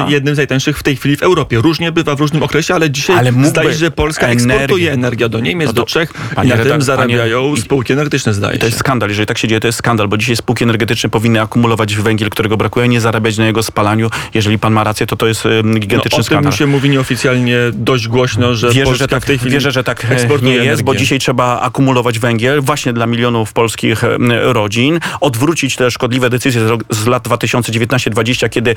jednym 0.07 0.35
z 0.35 0.37
najtańszych 0.37 0.77
w 0.79 0.83
tej 0.83 0.95
chwili 0.95 1.15
w 1.17 1.23
Europie. 1.23 1.57
Różnie 1.57 1.91
bywa 1.91 2.15
w 2.15 2.19
różnym 2.19 2.43
okresie, 2.43 2.75
ale 2.75 2.89
dzisiaj 2.89 3.17
Ale 3.17 3.31
zdaje 3.43 3.69
się, 3.69 3.75
że 3.75 3.91
Polska 3.91 4.27
energię- 4.27 4.53
eksportuje 4.53 4.91
energię 4.91 5.29
do 5.29 5.39
Niemiec, 5.39 5.67
No 5.67 5.73
do 5.73 5.81
to- 5.81 5.87
Czech 5.87 6.13
panie 6.35 6.53
i 6.53 6.57
na 6.57 6.63
tym 6.63 6.81
zarabiają 6.81 7.43
panie- 7.51 7.61
spółki 7.61 7.93
energetyczne, 7.93 8.33
zdaje 8.33 8.55
I 8.55 8.59
to 8.59 8.65
jest 8.65 8.77
się. 8.77 8.79
skandal. 8.79 9.09
Jeżeli 9.09 9.25
tak 9.25 9.37
się 9.37 9.47
dzieje, 9.47 9.59
to 9.59 9.67
jest 9.67 9.77
skandal, 9.79 10.07
bo 10.07 10.17
dzisiaj 10.17 10.35
spółki 10.35 10.63
energetyczne 10.63 11.09
powinny 11.09 11.41
akumulować 11.41 11.95
węgiel, 11.95 12.29
którego 12.29 12.57
brakuje, 12.57 12.87
nie 12.87 13.01
zarabiać 13.01 13.37
na 13.37 13.45
jego 13.45 13.63
spalaniu. 13.63 14.09
Jeżeli 14.33 14.59
pan 14.59 14.73
ma 14.73 14.83
rację, 14.83 15.05
to 15.07 15.15
to 15.15 15.27
jest 15.27 15.43
No, 15.63 15.79
gigantyczny 15.79 16.17
o 16.19 16.23
skandal. 16.23 16.51
tym 16.51 16.57
się 16.57 16.65
mówi 16.67 16.89
nieoficjalnie 16.89 17.57
dość 17.73 18.07
głośno, 18.07 18.53
że 18.55 18.67
Wierzę, 18.67 18.83
Polska 18.85 19.03
że 19.03 19.07
tak, 19.07 19.23
w 19.23 19.25
tej 19.25 19.37
chwili 19.37 19.51
wierzę, 19.53 19.71
że 19.71 19.83
tak 19.83 20.05
e, 20.05 20.07
nie 20.09 20.51
jest, 20.51 20.65
energię. 20.65 20.83
bo 20.83 20.95
dzisiaj 20.95 21.19
trzeba 21.19 21.61
akumulować 21.61 22.19
węgiel 22.19 22.61
właśnie 22.61 22.93
dla 22.93 23.04
milionów 23.05 23.53
polskich 23.53 24.03
em, 24.03 24.31
rodzin, 24.31 24.99
odwrócić 25.21 25.75
te 25.75 25.91
szkodliwe 25.91 26.29
decyzje 26.29 26.61
z, 26.89 27.07
lat 27.07 27.27
2019-2020, 27.27 28.49
kiedy 28.49 28.75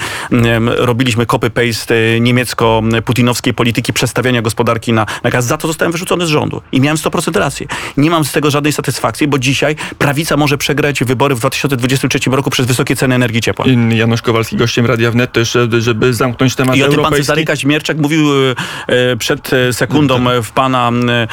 robiliśmy 0.76 1.26
copy-paste 1.26 1.94
e, 1.94 2.20
niemiecko-putinowskiej 2.20 3.52
polityki 3.54 3.92
przestawiania 3.92 4.42
gospodarki 4.42 4.92
na, 4.92 5.06
na 5.24 5.30
gaz. 5.30 5.44
Za 5.44 5.56
to 5.56 5.68
zostałem 5.68 5.92
wyrzucony 5.92 6.26
z 6.26 6.28
rządu 6.28 6.62
i 6.72 6.80
miałem 6.80 6.96
100% 6.96 7.38
rację. 7.38 7.66
Nie 7.96 8.10
mam 8.10 8.24
z 8.24 8.32
tego 8.32 8.50
żadnej 8.50 8.72
satysfakcji, 8.72 9.28
bo 9.28 9.38
dzisiaj 9.38 9.76
prawica 9.98 10.36
może 10.36 10.58
przegrać 10.58 11.04
wybory 11.04 11.34
w 11.34 11.38
2023 11.38 12.18
roku 12.30 12.50
przez 12.50 12.66
wysokie 12.66 12.96
ceny 12.96 13.14
energii 13.14 13.40
ciepła. 13.40 13.64
Janusz 13.90 14.22
Kowalski 14.22 14.56
gościem 14.56 14.86
Radia 14.86 15.10
Wnet 15.10 15.32
też, 15.32 15.56
żeby 15.78 16.14
zamknąć 16.14 16.54
temat 16.54 16.76
I 16.76 16.82
o 16.82 16.84
tym 16.84 16.94
pan 16.94 16.98
europejski. 16.98 17.22
Cezary 17.22 17.44
Kaźmierczak 17.44 17.96
mówił 17.96 18.28
e, 18.32 18.54
e, 18.86 19.16
przed 19.16 19.52
e, 19.52 19.72
sekundą 19.72 20.30
e, 20.30 20.42
w 20.42 20.50
pana, 20.50 20.90
e, 21.08 21.22
e, 21.22 21.26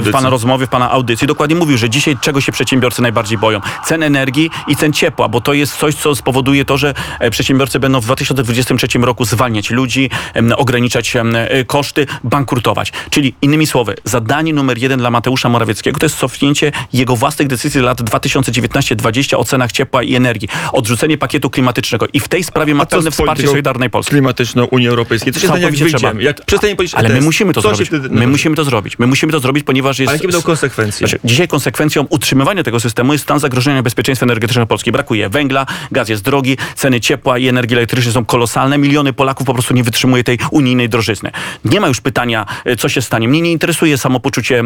w 0.00 0.10
pana 0.12 0.30
rozmowie, 0.30 0.66
w 0.66 0.68
pana 0.68 0.90
audycji. 0.90 1.26
Dokładnie 1.26 1.56
mówił, 1.56 1.78
że 1.78 1.90
dzisiaj 1.90 1.97
czego 2.20 2.40
się 2.40 2.52
przedsiębiorcy 2.52 3.02
najbardziej 3.02 3.38
boją? 3.38 3.60
Cen 3.84 4.02
energii 4.02 4.50
i 4.68 4.76
cen 4.76 4.92
ciepła, 4.92 5.28
bo 5.28 5.40
to 5.40 5.52
jest 5.52 5.76
coś, 5.76 5.94
co 5.94 6.14
spowoduje 6.16 6.64
to, 6.64 6.76
że 6.78 6.94
e, 7.20 7.30
przedsiębiorcy 7.30 7.80
będą 7.80 8.00
w 8.00 8.04
2023 8.04 8.98
roku 8.98 9.24
zwalniać 9.24 9.70
ludzi, 9.70 10.10
ograniczać 10.56 11.16
e, 11.16 11.64
koszty, 11.64 12.06
bankrutować. 12.24 12.92
Czyli 13.10 13.34
innymi 13.42 13.66
słowy, 13.66 13.94
zadanie 14.04 14.52
numer 14.52 14.78
jeden 14.78 14.98
dla 14.98 15.10
Mateusza 15.10 15.48
Morawieckiego 15.48 15.98
to 16.00 16.06
jest 16.06 16.16
cofnięcie 16.18 16.72
jego 16.92 17.16
własnych 17.16 17.48
decyzji 17.48 17.80
lat 17.80 18.00
2019-2020 18.02 19.36
o 19.36 19.44
cenach 19.44 19.72
ciepła 19.72 20.02
i 20.02 20.14
energii. 20.14 20.48
Odrzucenie 20.72 21.18
pakietu 21.18 21.50
klimatycznego. 21.50 22.06
I 22.12 22.20
w 22.20 22.28
tej 22.28 22.44
sprawie 22.44 22.74
ma 22.74 22.86
pełne 22.86 23.10
wsparcie 23.10 23.46
Solidarnej 23.48 23.90
Polski. 23.90 24.10
klimatyczną 24.10 24.64
Unii 24.64 24.88
Europejskiej. 24.88 25.32
Co 25.32 25.40
się 25.40 25.46
stanie, 25.46 25.62
jak 25.62 25.76
wyjdziemy? 25.76 26.22
Jak 26.22 26.44
przestanie 26.44 26.76
Ale 26.92 27.08
my 27.08 27.20
musimy 27.20 27.52
to 27.52 27.60
zrobić. 27.60 27.88
wtedy 27.88 28.08
My 28.08 28.14
należy? 28.14 28.30
musimy 28.30 28.56
to 28.56 28.64
zrobić. 28.64 28.98
My 28.98 29.06
musimy 29.06 29.32
to 29.32 29.40
zrobić, 29.40 29.64
ponieważ 29.64 29.98
jest... 29.98 30.08
Ale 30.08 30.16
jakie 30.16 30.28
będą 30.28 30.42
konsekwencje? 30.42 31.08
Znaczy, 31.08 31.20
Dzisiaj 31.24 31.48
konsekwencją 31.88 32.16
utrzymywania 32.16 32.62
tego 32.62 32.80
systemu 32.80 33.12
jest 33.12 33.24
stan 33.24 33.38
zagrożenia 33.38 33.82
bezpieczeństwa 33.82 34.26
energetycznego 34.26 34.66
Polski. 34.66 34.92
Brakuje 34.92 35.28
węgla, 35.28 35.66
gaz 35.92 36.08
jest 36.08 36.24
drogi, 36.24 36.56
ceny 36.74 37.00
ciepła 37.00 37.38
i 37.38 37.48
energii 37.48 37.76
elektrycznej 37.76 38.14
są 38.14 38.24
kolosalne. 38.24 38.78
Miliony 38.78 39.12
Polaków 39.12 39.46
po 39.46 39.54
prostu 39.54 39.74
nie 39.74 39.82
wytrzymuje 39.82 40.24
tej 40.24 40.38
unijnej 40.50 40.88
drożyzny. 40.88 41.30
Nie 41.64 41.80
ma 41.80 41.88
już 41.88 42.00
pytania, 42.00 42.46
e, 42.64 42.76
co 42.76 42.88
się 42.88 43.02
stanie. 43.02 43.28
Mnie 43.28 43.40
nie 43.40 43.52
interesuje 43.52 43.98
samopoczucie 43.98 44.64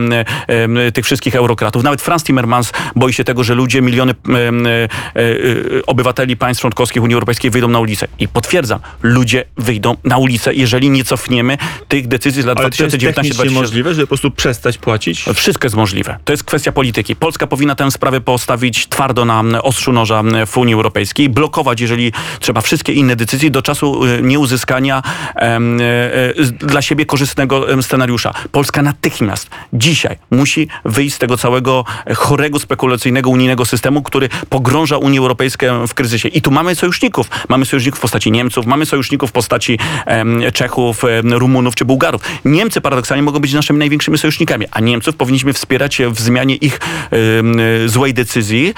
tych 0.94 1.04
wszystkich 1.04 1.34
eurokratów. 1.34 1.82
Nawet 1.82 2.02
Franz 2.02 2.24
Timmermans 2.24 2.72
boi 2.96 3.12
się 3.12 3.24
tego, 3.24 3.44
że 3.44 3.54
ludzie, 3.54 3.82
miliony 3.82 4.12
e, 4.12 4.38
e, 4.38 5.86
obywateli 5.86 6.36
państw 6.36 6.60
członkowskich 6.60 7.02
Unii 7.02 7.14
Europejskiej 7.14 7.50
wyjdą 7.50 7.68
na 7.68 7.80
ulicę. 7.80 8.08
I 8.18 8.28
potwierdzam, 8.28 8.80
ludzie 9.02 9.44
wyjdą 9.56 9.96
na 10.04 10.18
ulicę, 10.18 10.54
jeżeli 10.54 10.90
nie 10.90 11.04
cofniemy 11.04 11.58
tych 11.88 12.08
decyzji 12.08 12.42
z 12.42 12.46
lat 12.46 12.58
Ale 12.58 12.70
to 12.70 12.84
jest 12.84 12.96
technicznie 12.96 13.32
2019-2020. 13.32 13.52
możliwe, 13.52 13.94
żeby 13.94 14.06
po 14.06 14.08
prostu 14.08 14.30
przestać 14.30 14.78
płacić? 14.78 15.24
Wszystko 15.34 15.66
jest 15.66 15.76
możliwe. 15.76 16.18
To 16.24 16.32
jest 16.32 16.44
kwestia 16.44 16.72
polityki. 16.72 17.01
Polska 17.18 17.46
powinna 17.46 17.74
tę 17.74 17.90
sprawę 17.90 18.20
postawić 18.20 18.88
twardo 18.88 19.24
na 19.24 19.62
ostrzu 19.62 19.92
noża 19.92 20.22
w 20.46 20.58
Unii 20.58 20.74
Europejskiej, 20.74 21.28
blokować, 21.28 21.80
jeżeli 21.80 22.12
trzeba, 22.40 22.60
wszystkie 22.60 22.92
inne 22.92 23.16
decyzje 23.16 23.50
do 23.50 23.62
czasu 23.62 24.04
y, 24.04 24.22
nieuzyskania 24.22 25.02
em, 25.34 25.80
e, 25.80 25.84
dla 26.50 26.82
siebie 26.82 27.06
korzystnego 27.06 27.82
scenariusza. 27.82 28.34
Polska 28.52 28.82
natychmiast, 28.82 29.50
dzisiaj 29.72 30.16
musi 30.30 30.68
wyjść 30.84 31.14
z 31.14 31.18
tego 31.18 31.36
całego 31.36 31.84
chorego, 32.14 32.58
spekulacyjnego 32.58 33.30
unijnego 33.30 33.64
systemu, 33.64 34.02
który 34.02 34.28
pogrąża 34.48 34.96
Unię 34.98 35.18
Europejską 35.18 35.86
w 35.86 35.94
kryzysie. 35.94 36.28
I 36.28 36.42
tu 36.42 36.50
mamy 36.50 36.74
sojuszników. 36.74 37.30
Mamy 37.48 37.64
sojuszników 37.66 37.98
w 37.98 38.02
postaci 38.02 38.32
Niemców, 38.32 38.66
mamy 38.66 38.86
sojuszników 38.86 39.30
w 39.30 39.32
postaci 39.32 39.78
em, 40.06 40.42
Czechów, 40.52 41.04
em, 41.04 41.32
Rumunów 41.32 41.74
czy 41.74 41.84
Bułgarów. 41.84 42.22
Niemcy 42.44 42.80
paradoksalnie 42.80 43.22
mogą 43.22 43.38
być 43.38 43.52
naszymi 43.52 43.78
największymi 43.78 44.18
sojusznikami, 44.18 44.66
a 44.70 44.80
Niemców 44.80 45.16
powinniśmy 45.16 45.52
wspierać 45.52 46.02
w 46.10 46.20
zmianie 46.20 46.54
ich 46.54 46.80
złej 47.86 48.14
decyzji, 48.14 48.74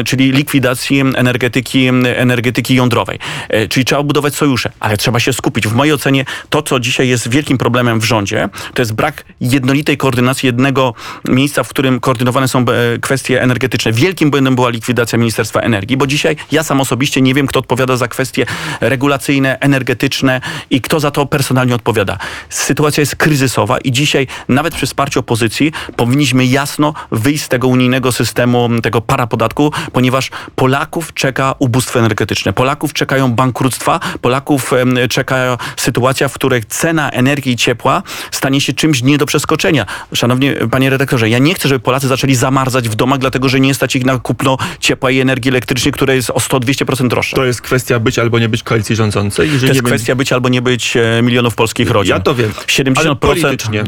y, 0.00 0.04
czyli 0.04 0.32
likwidacji 0.32 1.00
energetyki, 1.00 1.86
energetyki 2.16 2.74
jądrowej. 2.74 3.18
Y, 3.54 3.68
czyli 3.68 3.84
trzeba 3.84 4.02
budować 4.02 4.34
sojusze, 4.34 4.72
ale 4.80 4.96
trzeba 4.96 5.20
się 5.20 5.32
skupić. 5.32 5.68
W 5.68 5.74
mojej 5.74 5.94
ocenie 5.94 6.24
to, 6.50 6.62
co 6.62 6.80
dzisiaj 6.80 7.08
jest 7.08 7.28
wielkim 7.28 7.58
problemem 7.58 8.00
w 8.00 8.04
rządzie, 8.04 8.48
to 8.74 8.82
jest 8.82 8.92
brak 8.92 9.24
jednolitej 9.40 9.96
koordynacji 9.96 10.46
jednego 10.46 10.94
miejsca, 11.28 11.62
w 11.62 11.68
którym 11.68 12.00
koordynowane 12.00 12.48
są 12.48 12.60
e, 12.60 12.64
kwestie 12.98 13.42
energetyczne. 13.42 13.92
Wielkim 13.92 14.30
błędem 14.30 14.54
była 14.54 14.70
likwidacja 14.70 15.18
Ministerstwa 15.18 15.60
Energii, 15.60 15.96
bo 15.96 16.06
dzisiaj 16.06 16.36
ja 16.52 16.62
sam 16.62 16.80
osobiście 16.80 17.22
nie 17.22 17.34
wiem, 17.34 17.46
kto 17.46 17.58
odpowiada 17.58 17.96
za 17.96 18.08
kwestie 18.08 18.46
regulacyjne, 18.80 19.58
energetyczne 19.60 20.40
i 20.70 20.80
kto 20.80 21.00
za 21.00 21.10
to 21.10 21.26
personalnie 21.26 21.74
odpowiada. 21.74 22.18
Sytuacja 22.48 23.00
jest 23.00 23.16
kryzysowa 23.16 23.78
i 23.78 23.92
dzisiaj 23.92 24.26
nawet 24.48 24.74
przy 24.74 24.86
wsparciu 24.86 25.20
opozycji 25.20 25.72
powinniśmy 25.96 26.46
jasno 26.46 26.94
wyjść 27.10 27.44
tego 27.52 27.68
unijnego 27.68 28.12
systemu, 28.12 28.68
tego 28.82 29.00
parapodatku, 29.00 29.72
ponieważ 29.92 30.30
Polaków 30.56 31.14
czeka 31.14 31.54
ubóstwo 31.58 31.98
energetyczne. 31.98 32.52
Polaków 32.52 32.92
czekają 32.92 33.32
bankructwa, 33.32 34.00
Polaków 34.20 34.72
czeka 35.10 35.58
sytuacja, 35.76 36.28
w 36.28 36.34
której 36.34 36.62
cena 36.68 37.10
energii 37.10 37.52
i 37.52 37.56
ciepła 37.56 38.02
stanie 38.30 38.60
się 38.60 38.72
czymś 38.72 39.02
nie 39.02 39.18
do 39.18 39.26
przeskoczenia. 39.26 39.86
Szanowni 40.14 40.50
panie 40.70 40.90
redaktorze, 40.90 41.28
ja 41.28 41.38
nie 41.38 41.54
chcę, 41.54 41.68
żeby 41.68 41.80
Polacy 41.80 42.08
zaczęli 42.08 42.34
zamarzać 42.34 42.88
w 42.88 42.94
domach, 42.94 43.18
dlatego 43.18 43.48
że 43.48 43.60
nie 43.60 43.74
stać 43.74 43.96
ich 43.96 44.04
na 44.04 44.18
kupno 44.18 44.58
ciepła 44.80 45.10
i 45.10 45.20
energii 45.20 45.48
elektrycznej, 45.48 45.92
która 45.92 46.14
jest 46.14 46.30
o 46.30 46.38
100-200% 46.38 47.08
droższa. 47.08 47.36
To 47.36 47.44
jest 47.44 47.60
kwestia 47.60 48.00
być 48.00 48.18
albo 48.18 48.38
nie 48.38 48.48
być 48.48 48.62
koalicji 48.62 48.96
rządzącej. 48.96 49.52
Jeżeli 49.52 49.68
To 49.68 49.74
jest 49.74 49.86
kwestia 49.86 50.14
być 50.14 50.32
albo 50.32 50.48
nie 50.48 50.62
być 50.62 50.96
e, 50.96 51.22
milionów 51.22 51.54
polskich 51.54 51.90
rodzin. 51.90 52.14
Ja 52.14 52.20
to 52.20 52.34
wiem, 52.34 52.50
70%. 52.50 52.98
ale 52.98 53.16
politycznie. 53.16 53.84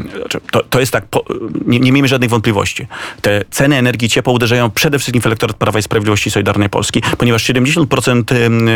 To, 0.51 0.63
to 0.63 0.79
jest 0.79 0.91
tak, 0.91 1.05
po, 1.05 1.25
nie, 1.65 1.79
nie 1.79 1.91
miejmy 1.91 2.07
żadnych 2.07 2.29
wątpliwości. 2.29 2.87
Te 3.21 3.43
ceny 3.55 3.77
energii 3.77 4.09
ciepła 4.09 4.33
uderzają 4.33 4.71
przede 4.71 4.99
wszystkim 4.99 5.21
w 5.21 5.25
elektorat 5.25 5.57
Prawa 5.57 5.79
i 5.79 5.81
Sprawiedliwości 5.81 6.31
Solidarnej 6.31 6.69
Polski, 6.69 7.01
ponieważ 7.17 7.43
70% 7.43 8.35
em, 8.35 8.69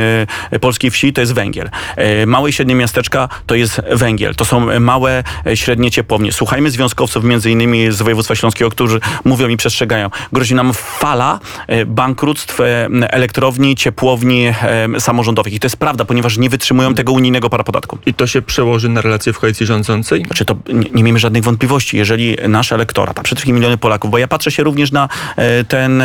e, 0.51 0.59
polskiej 0.59 0.91
wsi 0.91 1.13
to 1.13 1.21
jest 1.21 1.33
węgiel. 1.33 1.69
E, 1.95 2.25
Małe 2.25 2.50
i 2.50 2.53
średnie 2.53 2.75
miasteczka 2.75 3.29
to 3.45 3.55
jest 3.55 3.81
węgiel. 3.91 4.36
To 4.36 4.45
są 4.45 4.79
małe, 4.79 5.24
średnie 5.55 5.91
ciepłownie. 5.91 6.31
Słuchajmy 6.31 6.71
związkowców, 6.71 7.24
między 7.24 7.51
innymi 7.51 7.91
z 7.91 8.01
województwa 8.01 8.36
śląskiego, 8.36 8.71
którzy 8.71 9.00
mówią 9.24 9.48
i 9.48 9.57
przestrzegają. 9.57 10.09
Grozi 10.33 10.55
nam 10.55 10.74
fala 10.74 11.39
bankructw 11.86 12.59
elektrowni, 13.01 13.75
ciepłowni 13.75 14.53
samorządowych. 15.00 15.53
I 15.53 15.59
to 15.59 15.65
jest 15.65 15.77
prawda, 15.77 16.05
ponieważ 16.05 16.38
nie 16.38 16.50
wytrzymują 16.50 16.93
tego 16.93 17.12
unijnego 17.12 17.50
parapodatku. 17.50 17.98
I 18.05 18.13
to 18.13 18.27
się 18.27 18.41
przełoży 18.41 18.89
na 18.89 19.01
relacje 19.01 19.33
w 19.33 19.39
koalicji 19.39 19.65
rządzącej? 19.65 20.24
Znaczy 20.25 20.45
to 20.45 20.55
nie, 20.74 20.89
nie 20.93 21.03
miejmy 21.03 21.19
żadnych 21.19 21.43
wątpliwości, 21.43 21.98
jeżeli 21.98 22.38
nasz 22.48 22.71
elektorat, 22.71 23.19
a 23.19 23.24
przede 23.24 23.38
wszystkim 23.38 23.55
miliony 23.55 23.77
Polaków, 23.77 24.12
bo 24.12 24.17
ja 24.17 24.27
patrzę 24.27 24.51
się 24.51 24.63
również 24.69 24.91
na 24.91 25.09
e, 25.35 25.63
ten, 25.63 26.03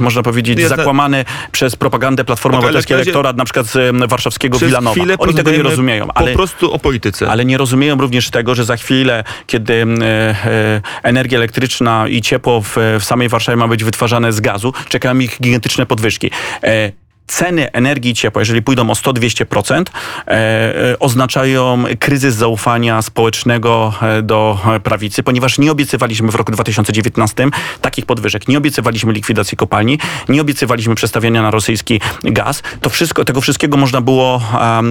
można 0.00 0.22
powiedzieć, 0.22 0.60
Ja 0.60 0.68
za- 0.68 0.76
zakłamany 0.76 1.24
przez 1.52 1.76
propagandę 1.76 2.24
Platformy 2.24 2.56
Ale 2.58 2.66
Obywatelskiej 2.66 2.94
elektorat 2.94 3.36
na 3.36 3.44
przykład 3.44 3.66
warszawskiego 4.08 4.58
Wilanowa. 4.58 5.04
Oni 5.18 5.34
tego 5.34 5.50
nie 5.50 5.62
rozumieją, 5.62 6.08
ale... 6.14 6.30
Po 6.30 6.36
prostu 6.36 6.72
o 6.72 6.78
polityce. 6.78 7.30
Ale 7.30 7.44
nie 7.44 7.58
rozumieją 7.58 7.96
również 7.96 8.30
tego, 8.30 8.54
że 8.54 8.64
za 8.64 8.76
chwilę, 8.76 9.24
kiedy 9.46 9.74
e, 9.74 10.04
e, 10.04 10.80
energia 11.02 11.38
elektryczna 11.38 12.08
i 12.08 12.22
ciepło 12.22 12.62
w, 12.62 12.76
w 13.00 13.04
samej 13.04 13.28
Warszawie 13.28 13.56
ma 13.56 13.68
być 13.68 13.84
wytwarzane 13.84 14.32
z 14.32 14.40
gazu, 14.40 14.72
czekają 14.88 15.18
ich 15.18 15.40
gigantyczne 15.42 15.86
podwyżki. 15.86 16.30
E, 16.62 17.01
Ceny 17.26 17.72
energii 17.72 18.14
ciepła, 18.14 18.42
jeżeli 18.42 18.62
pójdą 18.62 18.90
o 18.90 18.92
100-200%, 18.92 19.84
e, 20.26 20.30
e, 20.30 20.98
oznaczają 20.98 21.84
kryzys 21.98 22.34
zaufania 22.34 23.02
społecznego 23.02 23.94
e, 24.02 24.22
do 24.22 24.58
prawicy, 24.82 25.22
ponieważ 25.22 25.58
nie 25.58 25.72
obiecywaliśmy 25.72 26.30
w 26.30 26.34
roku 26.34 26.52
2019 26.52 27.48
takich 27.80 28.06
podwyżek, 28.06 28.48
nie 28.48 28.58
obiecywaliśmy 28.58 29.12
likwidacji 29.12 29.56
kopalni, 29.56 29.98
nie 30.28 30.40
obiecywaliśmy 30.40 30.94
przestawiania 30.94 31.42
na 31.42 31.50
rosyjski 31.50 32.00
gaz. 32.24 32.62
To 32.80 32.90
wszystko, 32.90 33.24
tego 33.24 33.40
wszystkiego 33.40 33.76
można 33.76 34.00
było, 34.00 34.42
e, 34.60 34.82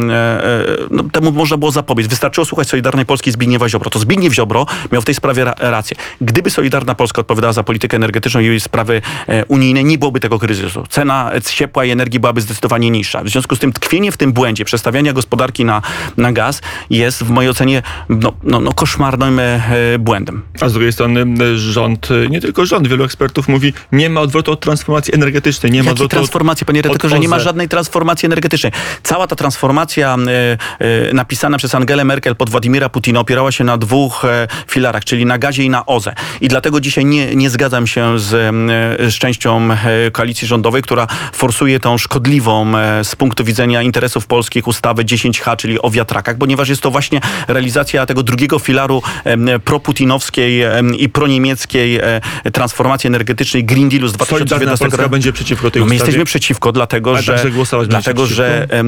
no, 0.92 1.04
temu 1.04 1.32
można 1.32 1.58
było 1.58 1.72
zapobiec. 1.72 2.08
Wystarczyło 2.08 2.46
słuchać 2.46 2.70
Solidarnej 2.70 3.06
Polski 3.06 3.32
Zbigniewa 3.32 3.70
Ziobro. 3.70 3.90
To 3.90 4.00
Zbigniew 4.00 4.34
Ziobro 4.34 4.66
miał 4.92 5.02
w 5.02 5.06
tej 5.06 5.16
sprawie 5.16 5.44
ra 5.44 5.54
rację. 5.60 5.98
Gdyby 6.22 6.50
Solidarna 6.50 6.96
Polska 6.96 7.22
odpowiadała 7.22 7.54
za 7.54 7.64
politykę 7.64 7.98
energetyczną 7.98 8.42
i 8.42 8.60
sprawy 8.60 9.02
unijne, 9.48 9.84
nie 9.84 9.98
byłoby 9.98 10.20
tego 10.20 10.40
kryzysu. 10.40 10.84
Cena 10.90 11.32
ciepła 11.46 11.86
i 11.86 11.90
energii 11.90 12.21
byłaby 12.22 12.42
zdecydowanie 12.42 12.90
niższa. 12.90 13.24
W 13.24 13.30
związku 13.30 13.56
z 13.56 13.60
tym 13.60 13.74
tkwienie 13.74 14.12
w 14.12 14.18
tym 14.18 14.34
błędzie, 14.34 14.66
przestawiania 14.66 15.14
gospodarki 15.14 15.66
na, 15.66 15.82
na 16.18 16.32
gaz 16.32 16.62
jest 16.90 17.24
w 17.24 17.30
mojej 17.30 17.52
ocenie 17.52 17.82
no, 18.10 18.34
no, 18.44 18.60
no 18.60 18.74
koszmarnym 18.74 19.40
e, 19.40 19.44
e, 19.44 20.00
błędem. 20.00 20.42
A 20.62 20.70
z 20.70 20.74
drugiej 20.74 20.94
strony 20.94 21.26
rząd, 21.58 22.12
y, 22.12 22.28
nie 22.30 22.42
tylko 22.42 22.66
rząd, 22.66 22.88
wielu 22.88 23.04
ekspertów 23.04 23.48
mówi, 23.48 23.74
nie 23.92 24.10
ma 24.10 24.22
odwrotu 24.22 24.52
od 24.52 24.60
transformacji 24.60 25.16
energetycznej, 25.16 25.72
nie 25.72 25.84
ma 25.84 25.90
Jakiej 25.90 26.06
od... 26.06 26.12
transformacji, 26.12 26.66
panie 26.66 26.82
redaktorze? 26.82 27.20
Nie 27.20 27.28
ma 27.28 27.40
żadnej 27.40 27.70
transformacji 27.70 28.26
energetycznej. 28.26 28.72
Cała 29.04 29.28
ta 29.28 29.36
transformacja 29.36 30.16
e, 30.28 30.58
e, 31.10 31.14
napisana 31.14 31.58
przez 31.58 31.76
Angelę 31.76 32.06
Merkel 32.06 32.36
pod 32.36 32.50
Władimira 32.50 32.90
Putina 32.90 33.20
opierała 33.20 33.52
się 33.52 33.64
na 33.64 33.78
dwóch 33.78 34.26
e, 34.26 34.48
filarach, 34.68 35.06
czyli 35.06 35.26
na 35.26 35.38
gazie 35.38 35.64
i 35.64 35.70
na 35.70 35.86
OZE. 35.86 36.14
I 36.42 36.48
dlatego 36.48 36.82
dzisiaj 36.82 37.06
nie, 37.06 37.36
nie 37.36 37.50
zgadzam 37.50 37.88
się 37.88 38.20
z, 38.20 38.34
e, 38.34 39.12
z 39.12 39.14
częścią 39.14 39.72
e, 39.72 40.12
koalicji 40.12 40.48
rządowej, 40.48 40.82
która 40.82 41.08
forsuje 41.34 41.80
tą 41.80 41.98
szkodliwą 42.12 42.78
e, 42.78 43.04
z 43.04 43.16
punktu 43.16 43.44
widzenia 43.44 43.82
interesów 43.82 44.28
polskich 44.28 44.68
ustawę 44.68 45.04
10H, 45.04 45.56
czyli 45.56 45.82
o 45.82 45.90
wiatrakach, 45.90 46.38
ponieważ 46.38 46.70
jest 46.70 46.82
to 46.82 46.92
właśnie 46.92 47.22
realizacja 47.48 48.06
tego 48.06 48.24
drugiego 48.24 48.60
filaru 48.60 49.02
proputinowskiej 49.66 50.64
i 50.98 51.10
proniemieckiej 51.10 51.96
e, 51.96 52.22
transformacji 52.54 53.08
energetycznej 53.08 53.64
Green 53.66 53.90
Dealu 53.90 54.08
z 54.08 54.12
Solidarna 54.12 54.46
2019 54.46 54.86
Polska 54.86 54.98
roku. 54.98 55.12
będzie 55.12 55.34
przeciwko 55.34 55.72
tej 55.72 55.80
No 55.80 55.86
my 55.86 55.94
ustawie. 55.94 56.08
jesteśmy 56.08 56.26
przeciwko, 56.26 56.72
dlatego 56.72 57.22
że, 57.22 57.46
dlatego, 57.88 58.26
że 58.26 58.68
e, 58.70 58.84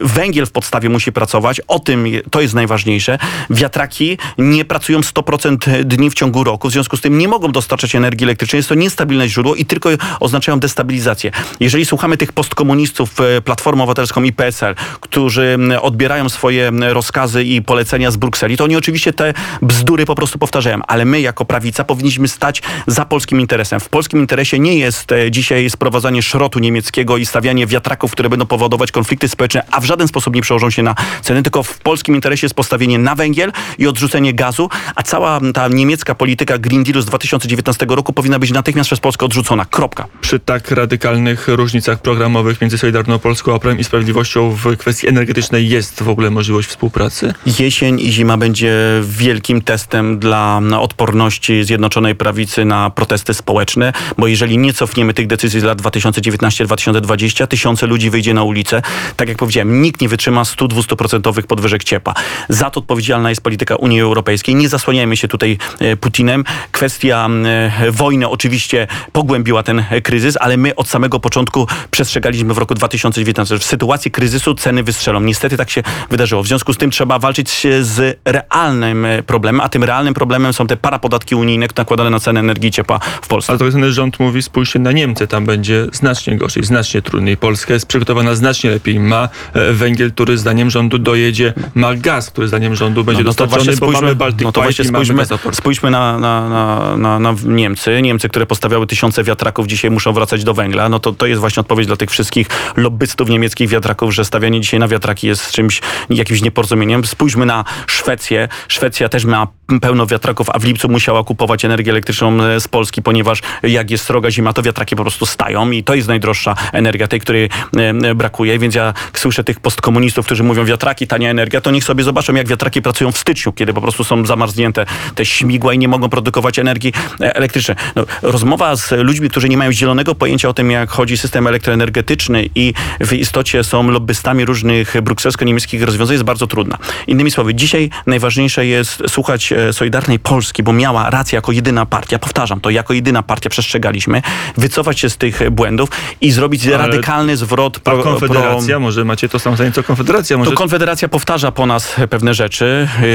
węgiel 0.00 0.46
w 0.46 0.50
podstawie 0.50 0.88
musi 0.88 1.12
pracować. 1.12 1.60
O 1.68 1.78
tym 1.78 2.06
to 2.30 2.40
jest 2.40 2.54
najważniejsze. 2.54 3.18
Wiatraki 3.50 4.18
nie 4.38 4.64
pracują 4.64 5.00
100% 5.00 5.84
dni 5.84 6.10
w 6.10 6.14
ciągu 6.14 6.44
roku, 6.44 6.68
w 6.68 6.72
związku 6.72 6.96
z 6.96 7.00
tym 7.00 7.18
nie 7.18 7.28
mogą 7.28 7.52
dostarczać 7.52 7.94
energii 7.94 8.24
elektrycznej. 8.24 8.58
Jest 8.58 8.68
to 8.68 8.74
niestabilne 8.74 9.28
źródło 9.28 9.54
i 9.54 9.64
tylko 9.64 9.90
oznaczają 10.20 10.60
destabilizację. 10.60 11.30
Jeżeli 11.60 11.86
słuchamy 11.86 12.16
tych 12.16 12.32
postkomunistów, 12.50 13.20
e, 13.20 13.40
Platformę 13.40 13.82
Obywatelską 13.82 14.22
i 14.22 14.32
PSL, 14.32 14.74
którzy 15.00 15.58
odbierają 15.80 16.28
swoje 16.28 16.70
rozkazy 16.80 17.44
i 17.44 17.62
polecenia 17.62 18.10
z 18.10 18.16
Brukseli, 18.16 18.56
to 18.56 18.64
oni 18.64 18.76
oczywiście 18.76 19.12
te 19.12 19.34
bzdury 19.62 20.06
po 20.06 20.14
prostu 20.14 20.38
powtarzają, 20.38 20.80
ale 20.86 21.04
my 21.04 21.20
jako 21.20 21.44
prawica 21.44 21.84
powinniśmy 21.84 22.28
stać 22.28 22.62
za 22.86 23.04
polskim 23.04 23.40
interesem. 23.40 23.80
W 23.80 23.88
polskim 23.88 24.20
interesie 24.20 24.58
nie 24.58 24.78
jest 24.78 25.12
e, 25.12 25.30
dzisiaj 25.30 25.70
sprowadzanie 25.70 26.22
szrotu 26.22 26.58
niemieckiego 26.58 27.16
i 27.16 27.26
stawianie 27.26 27.66
wiatraków, 27.66 28.12
które 28.12 28.28
będą 28.28 28.46
powodować 28.46 28.92
konflikty 28.92 29.28
społeczne, 29.28 29.62
a 29.70 29.80
w 29.80 29.84
żaden 29.84 30.08
sposób 30.08 30.34
nie 30.34 30.42
przełożą 30.42 30.70
się 30.70 30.82
na 30.82 30.94
ceny, 31.22 31.42
tylko 31.42 31.62
w 31.62 31.78
polskim 31.78 32.14
interesie 32.14 32.44
jest 32.44 32.54
postawienie 32.54 32.98
na 32.98 33.14
węgiel 33.14 33.52
i 33.78 33.86
odrzucenie 33.86 34.34
gazu, 34.34 34.68
a 34.94 35.02
cała 35.02 35.40
ta 35.54 35.68
niemiecka 35.68 36.14
polityka 36.14 36.58
Green 36.58 36.84
Dealu 36.84 37.00
z 37.00 37.06
2019 37.06 37.86
roku 37.88 38.12
powinna 38.12 38.38
być 38.38 38.50
natychmiast 38.50 38.88
przez 38.88 39.00
Polskę 39.00 39.26
odrzucona. 39.26 39.64
Kropka. 39.64 40.06
Przy 40.20 40.38
tak 40.38 40.70
radykalnych 40.70 41.48
różnicach 41.48 42.02
programowych 42.02 42.39
między 42.60 42.78
Solidarną 42.78 43.18
Polską 43.18 43.54
a 43.54 43.58
Prawem 43.58 43.78
i 43.78 43.84
Sprawiedliwością 43.84 44.50
w 44.50 44.76
kwestii 44.76 45.08
energetycznej 45.08 45.68
jest 45.68 46.02
w 46.02 46.08
ogóle 46.08 46.30
możliwość 46.30 46.68
współpracy? 46.68 47.34
Jesień 47.58 48.00
i 48.00 48.12
zima 48.12 48.36
będzie 48.36 48.74
wielkim 49.02 49.62
testem 49.62 50.18
dla 50.18 50.60
na 50.60 50.80
odporności 50.80 51.64
Zjednoczonej 51.64 52.14
Prawicy 52.14 52.64
na 52.64 52.90
protesty 52.90 53.34
społeczne, 53.34 53.92
bo 54.18 54.26
jeżeli 54.26 54.58
nie 54.58 54.72
cofniemy 54.72 55.14
tych 55.14 55.26
decyzji 55.26 55.60
z 55.60 55.64
lat 55.64 55.82
2019-2020, 55.82 57.46
tysiące 57.46 57.86
ludzi 57.86 58.10
wyjdzie 58.10 58.34
na 58.34 58.42
ulicę. 58.42 58.82
Tak 59.16 59.28
jak 59.28 59.38
powiedziałem, 59.38 59.82
nikt 59.82 60.00
nie 60.00 60.08
wytrzyma 60.08 60.42
100-200% 60.42 61.42
podwyżek 61.42 61.84
ciepła. 61.84 62.14
Za 62.48 62.70
to 62.70 62.80
odpowiedzialna 62.80 63.30
jest 63.30 63.42
polityka 63.42 63.76
Unii 63.76 64.00
Europejskiej. 64.00 64.54
Nie 64.54 64.68
zasłaniajmy 64.68 65.16
się 65.16 65.28
tutaj 65.28 65.58
e, 65.80 65.96
Putinem. 65.96 66.44
Kwestia 66.72 67.28
e, 67.44 67.92
wojny 67.92 68.28
oczywiście 68.28 68.86
pogłębiła 69.12 69.62
ten 69.62 69.84
e, 69.90 70.00
kryzys, 70.00 70.36
ale 70.40 70.56
my 70.56 70.74
od 70.74 70.88
samego 70.88 71.20
początku 71.20 71.66
przestrzegaliśmy 71.90 72.29
w 72.36 72.58
roku 72.58 72.74
2019, 72.74 73.54
że 73.54 73.58
w 73.58 73.64
sytuacji 73.64 74.10
kryzysu 74.10 74.54
ceny 74.54 74.82
wystrzelą. 74.82 75.20
Niestety 75.20 75.56
tak 75.56 75.70
się 75.70 75.82
wydarzyło. 76.10 76.42
W 76.42 76.46
związku 76.46 76.72
z 76.72 76.76
tym 76.76 76.90
trzeba 76.90 77.18
walczyć 77.18 77.50
się 77.50 77.84
z 77.84 78.18
realnym 78.24 79.04
e, 79.04 79.22
problemem, 79.22 79.60
a 79.60 79.68
tym 79.68 79.84
realnym 79.84 80.14
problemem 80.14 80.52
są 80.52 80.66
te 80.66 80.76
parapodatki 80.76 81.34
unijne 81.34 81.66
nakładane 81.76 82.10
na 82.10 82.20
cenę 82.20 82.40
energii 82.40 82.68
i 82.68 82.72
ciepła 82.72 82.98
w 83.22 83.28
Polsce. 83.28 83.52
Ale 83.52 83.58
drugiej 83.58 83.72
strony 83.72 83.92
rząd 83.92 84.20
mówi, 84.20 84.42
spójrzcie 84.42 84.78
na 84.78 84.92
Niemcy, 84.92 85.26
tam 85.26 85.46
będzie 85.46 85.86
znacznie 85.92 86.36
gorzej, 86.36 86.64
znacznie 86.64 87.02
trudniej. 87.02 87.36
Polska 87.36 87.74
jest 87.74 87.86
przygotowana 87.86 88.34
znacznie 88.34 88.70
lepiej. 88.70 89.00
Ma 89.00 89.28
e, 89.54 89.72
węgiel, 89.72 90.12
który 90.12 90.38
zdaniem 90.38 90.70
rządu 90.70 90.98
dojedzie, 90.98 91.52
ma 91.74 91.94
gaz, 91.94 92.30
który 92.30 92.48
zdaniem 92.48 92.74
rządu 92.74 93.04
będzie 93.04 93.22
No, 93.22 93.28
no 93.30 93.34
to 93.34 93.46
dostarczony, 93.46 93.76
bo 93.76 93.86
mamy 93.86 93.96
spójrzmy, 93.96 94.16
Baltic 94.16 94.42
no 94.42 94.52
to 94.52 94.62
właśnie 94.62 94.84
spójrzmy, 94.84 95.24
spójrzmy 95.52 95.90
na, 95.90 96.18
na, 96.18 96.48
na, 96.48 96.96
na, 96.96 97.18
na 97.18 97.34
Niemcy. 97.44 98.02
Niemcy, 98.02 98.28
które 98.28 98.46
postawiały 98.46 98.86
tysiące 98.86 99.24
wiatraków, 99.24 99.66
dzisiaj 99.66 99.90
muszą 99.90 100.12
wracać 100.12 100.44
do 100.44 100.54
węgla. 100.54 100.88
No 100.88 100.98
to, 100.98 101.12
to 101.12 101.26
jest 101.26 101.40
właśnie 101.40 101.60
odpowiedź 101.60 101.86
dla 101.86 101.96
tych 101.96 102.10
wszystkich 102.10 102.19
wszystkich 102.20 102.46
lobbystów 102.76 103.28
niemieckich 103.28 103.68
wiatraków, 103.68 104.14
że 104.14 104.24
stawianie 104.24 104.60
dzisiaj 104.60 104.80
na 104.80 104.88
wiatraki 104.88 105.26
jest 105.26 105.52
czymś, 105.52 105.80
jakimś 106.10 106.42
nieporozumieniem. 106.42 107.04
Spójrzmy 107.04 107.46
na 107.46 107.64
Szwecję. 107.86 108.48
Szwecja 108.68 109.08
też 109.08 109.24
ma 109.24 109.46
pełno 109.82 110.06
wiatraków, 110.06 110.50
a 110.50 110.58
w 110.58 110.64
lipcu 110.64 110.88
musiała 110.88 111.24
kupować 111.24 111.64
energię 111.64 111.92
elektryczną 111.92 112.42
e, 112.42 112.60
z 112.60 112.68
Polski, 112.68 113.02
ponieważ 113.02 113.42
jak 113.62 113.90
jest 113.90 114.04
sroga 114.04 114.30
zima, 114.30 114.52
to 114.52 114.62
wiatraki 114.62 114.96
po 114.96 115.02
prostu 115.02 115.26
stają 115.26 115.70
i 115.70 115.84
to 115.84 115.94
jest 115.94 116.08
najdroższa 116.08 116.54
energia, 116.72 117.08
tej, 117.08 117.20
której 117.20 117.48
e, 117.76 118.14
brakuje. 118.14 118.58
Więc 118.58 118.74
ja 118.74 118.94
słyszę 119.14 119.44
tych 119.44 119.60
postkomunistów, 119.60 120.26
którzy 120.26 120.42
mówią 120.44 120.64
wiatraki, 120.64 121.06
tania 121.06 121.30
energia, 121.30 121.60
to 121.60 121.70
niech 121.70 121.84
sobie 121.84 122.04
zobaczą, 122.04 122.34
jak 122.34 122.48
wiatraki 122.48 122.82
pracują 122.82 123.12
w 123.12 123.18
styczniu, 123.18 123.52
kiedy 123.52 123.72
po 123.74 123.80
prostu 123.80 124.04
są 124.04 124.26
zamarznięte 124.26 124.86
te 125.14 125.24
śmigła 125.24 125.74
i 125.74 125.78
nie 125.78 125.88
mogą 125.88 126.08
produkować 126.08 126.58
energii 126.58 126.92
e, 127.20 127.36
elektrycznej. 127.36 127.76
No, 127.96 128.04
rozmowa 128.22 128.76
z 128.76 128.92
ludźmi, 128.92 129.30
którzy 129.30 129.48
nie 129.48 129.56
mają 129.56 129.72
zielonego 129.72 130.14
pojęcia 130.14 130.48
o 130.48 130.54
tym, 130.54 130.70
jak 130.70 130.90
chodzi 130.90 131.18
system 131.18 131.46
elektroenergetyczny 131.46 132.09
i 132.54 132.74
w 133.00 133.12
istocie 133.12 133.64
są 133.64 133.90
lobbystami 133.90 134.44
różnych 134.44 135.02
brukselsko-niemieckich 135.02 135.82
rozwiązań, 135.82 136.14
jest 136.14 136.24
bardzo 136.24 136.46
trudna. 136.46 136.78
Innymi 137.06 137.30
słowy, 137.30 137.54
dzisiaj 137.54 137.90
najważniejsze 138.06 138.66
jest 138.66 139.02
słuchać 139.08 139.52
e, 139.52 139.72
Solidarnej 139.72 140.18
Polski, 140.18 140.62
bo 140.62 140.72
miała 140.72 141.10
rację 141.10 141.36
jako 141.36 141.52
jedyna 141.52 141.86
partia, 141.86 142.18
powtarzam 142.18 142.60
to, 142.60 142.70
jako 142.70 142.94
jedyna 142.94 143.22
partia 143.22 143.50
przestrzegaliśmy, 143.50 144.22
wycofać 144.56 145.00
się 145.00 145.10
z 145.10 145.16
tych 145.16 145.50
błędów 145.50 145.88
i 146.20 146.30
zrobić 146.30 146.66
Ale 146.66 146.78
radykalny 146.78 147.36
zwrot 147.36 147.76
A 147.76 147.80
pro, 147.80 148.02
Konfederacja, 148.02 148.78
może 148.78 149.04
macie 149.04 149.28
to 149.28 149.38
samo 149.38 149.56
zdanie 149.56 149.72
co 149.72 149.82
Konfederacja, 149.82 150.36
może 150.36 150.50
to 150.50 150.56
Konfederacja 150.56 151.08
powtarza 151.08 151.52
po 151.52 151.66
nas 151.66 151.96
pewne 152.10 152.34
rzeczy, 152.34 152.88
yy, 153.02 153.08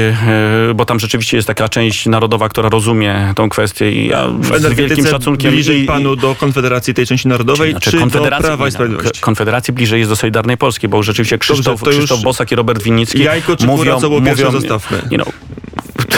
yy, 0.66 0.74
bo 0.74 0.84
tam 0.84 1.00
rzeczywiście 1.00 1.36
jest 1.36 1.46
taka 1.46 1.68
część 1.68 2.06
narodowa, 2.06 2.48
która 2.48 2.68
rozumie 2.68 3.32
tą 3.36 3.48
kwestię 3.48 3.92
i 3.92 4.08
ja 4.08 4.28
z 4.42 4.74
wielkim 4.74 5.06
szacunkiem 5.06 5.52
bliżej 5.52 5.80
i, 5.80 5.84
i, 5.84 5.86
panu 5.86 6.16
do 6.16 6.34
Konfederacji 6.34 6.94
tej 6.94 7.06
części 7.06 7.28
narodowej, 7.28 7.70
Znaczy, 7.70 7.90
czy 7.90 8.06
do 8.06 8.26
Prawa 8.38 8.68
i 8.68 8.72
Sprawiedliwości? 8.88 9.20
Konfederacji 9.20 9.74
bliżej 9.74 9.98
jest 9.98 10.10
do 10.10 10.16
Solidarnej 10.16 10.56
Polski, 10.56 10.88
bo 10.88 11.02
rzeczywiście 11.02 11.38
Krzysztof, 11.38 11.82
to 11.82 11.90
już- 11.90 11.98
Krzysztof 11.98 12.22
Bosak 12.22 12.52
i 12.52 12.54
Robert 12.54 12.82
Winnicki 12.82 13.22
Jajko 13.22 13.56
czy 13.56 13.66
mówią, 13.66 13.78
kura, 13.78 14.00
co 14.00 14.08
było 14.08 14.20
mówią, 14.20 14.50
zostawmy. 14.50 15.02
You 15.10 15.16
know, 15.18 15.28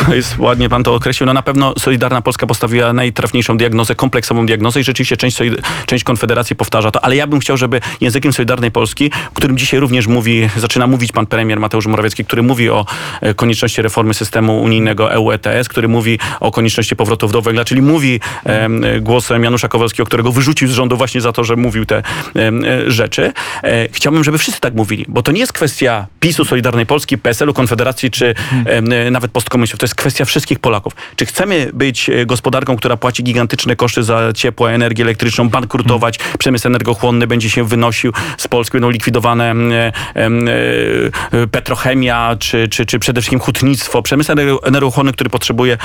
jest 0.16 0.38
ładnie 0.38 0.68
pan 0.68 0.82
to 0.82 0.94
określił. 0.94 1.26
No 1.26 1.32
na 1.32 1.42
pewno 1.42 1.74
Solidarna 1.78 2.22
Polska 2.22 2.46
postawiła 2.46 2.92
najtrafniejszą 2.92 3.56
diagnozę, 3.56 3.94
kompleksową 3.94 4.46
diagnozę 4.46 4.80
i 4.80 4.84
rzeczywiście 4.84 5.16
część, 5.16 5.38
część 5.86 6.04
Konfederacji 6.04 6.56
powtarza 6.56 6.90
to, 6.90 7.04
ale 7.04 7.16
ja 7.16 7.26
bym 7.26 7.40
chciał, 7.40 7.56
żeby 7.56 7.80
językiem 8.00 8.32
Solidarnej 8.32 8.70
Polski, 8.70 9.10
którym 9.34 9.58
dzisiaj 9.58 9.80
również 9.80 10.06
mówi, 10.06 10.48
zaczyna 10.56 10.86
mówić 10.86 11.12
pan 11.12 11.26
premier 11.26 11.60
Mateusz 11.60 11.86
Morawiecki, 11.86 12.24
który 12.24 12.42
mówi 12.42 12.70
o 12.70 12.86
e, 13.20 13.34
konieczności 13.34 13.82
reformy 13.82 14.14
systemu 14.14 14.62
unijnego 14.62 15.12
EU 15.12 15.30
ETS, 15.30 15.68
który 15.68 15.88
mówi 15.88 16.18
o 16.40 16.50
konieczności 16.50 16.96
powrotów 16.96 17.32
do 17.32 17.42
węgla, 17.42 17.64
czyli 17.64 17.82
mówi 17.82 18.20
em, 18.44 18.84
głosem 19.00 19.44
Janusza 19.44 19.68
Kowalskiego, 19.68 20.06
którego 20.06 20.32
wyrzucił 20.32 20.68
z 20.68 20.72
rządu 20.72 20.96
właśnie 20.96 21.20
za 21.20 21.32
to, 21.32 21.44
że 21.44 21.56
mówił 21.56 21.86
te 21.86 22.02
em, 22.34 22.64
e, 22.64 22.90
rzeczy. 22.90 23.32
E, 23.62 23.88
chciałbym, 23.92 24.24
żeby 24.24 24.38
wszyscy 24.38 24.60
tak 24.60 24.74
mówili, 24.74 25.04
bo 25.08 25.22
to 25.22 25.32
nie 25.32 25.40
jest 25.40 25.52
kwestia 25.52 26.06
PiSu, 26.20 26.44
Solidarnej 26.44 26.86
Polski, 26.86 27.18
PSL-u, 27.18 27.54
Konfederacji 27.54 28.10
czy 28.10 28.34
em, 28.66 28.92
e, 28.92 29.10
nawet 29.10 29.30
postkomunistów. 29.30 29.80
To 29.80 29.84
jest 29.84 29.97
kwestia 29.98 30.24
wszystkich 30.24 30.58
Polaków. 30.58 30.92
Czy 31.16 31.26
chcemy 31.26 31.70
być 31.74 32.10
e, 32.10 32.26
gospodarką, 32.26 32.76
która 32.76 32.96
płaci 32.96 33.24
gigantyczne 33.24 33.76
koszty 33.76 34.02
za 34.02 34.32
ciepło, 34.32 34.70
energię 34.70 35.04
elektryczną, 35.04 35.48
bankrutować, 35.48 36.18
przemysł 36.38 36.68
energochłonny 36.68 37.26
będzie 37.26 37.50
się 37.50 37.64
wynosił 37.64 38.12
z 38.38 38.48
Polski, 38.48 38.72
będą 38.72 38.90
likwidowane 38.90 39.50
em, 39.50 39.72
em, 40.14 40.48
e, 40.48 41.46
petrochemia, 41.46 42.36
czy, 42.38 42.68
czy, 42.68 42.86
czy 42.86 42.98
przede 42.98 43.20
wszystkim 43.20 43.40
hutnictwo, 43.40 44.02
przemysł 44.02 44.32
ener- 44.32 44.58
energochłonny, 44.62 45.12
który 45.12 45.30
potrzebuje 45.30 45.78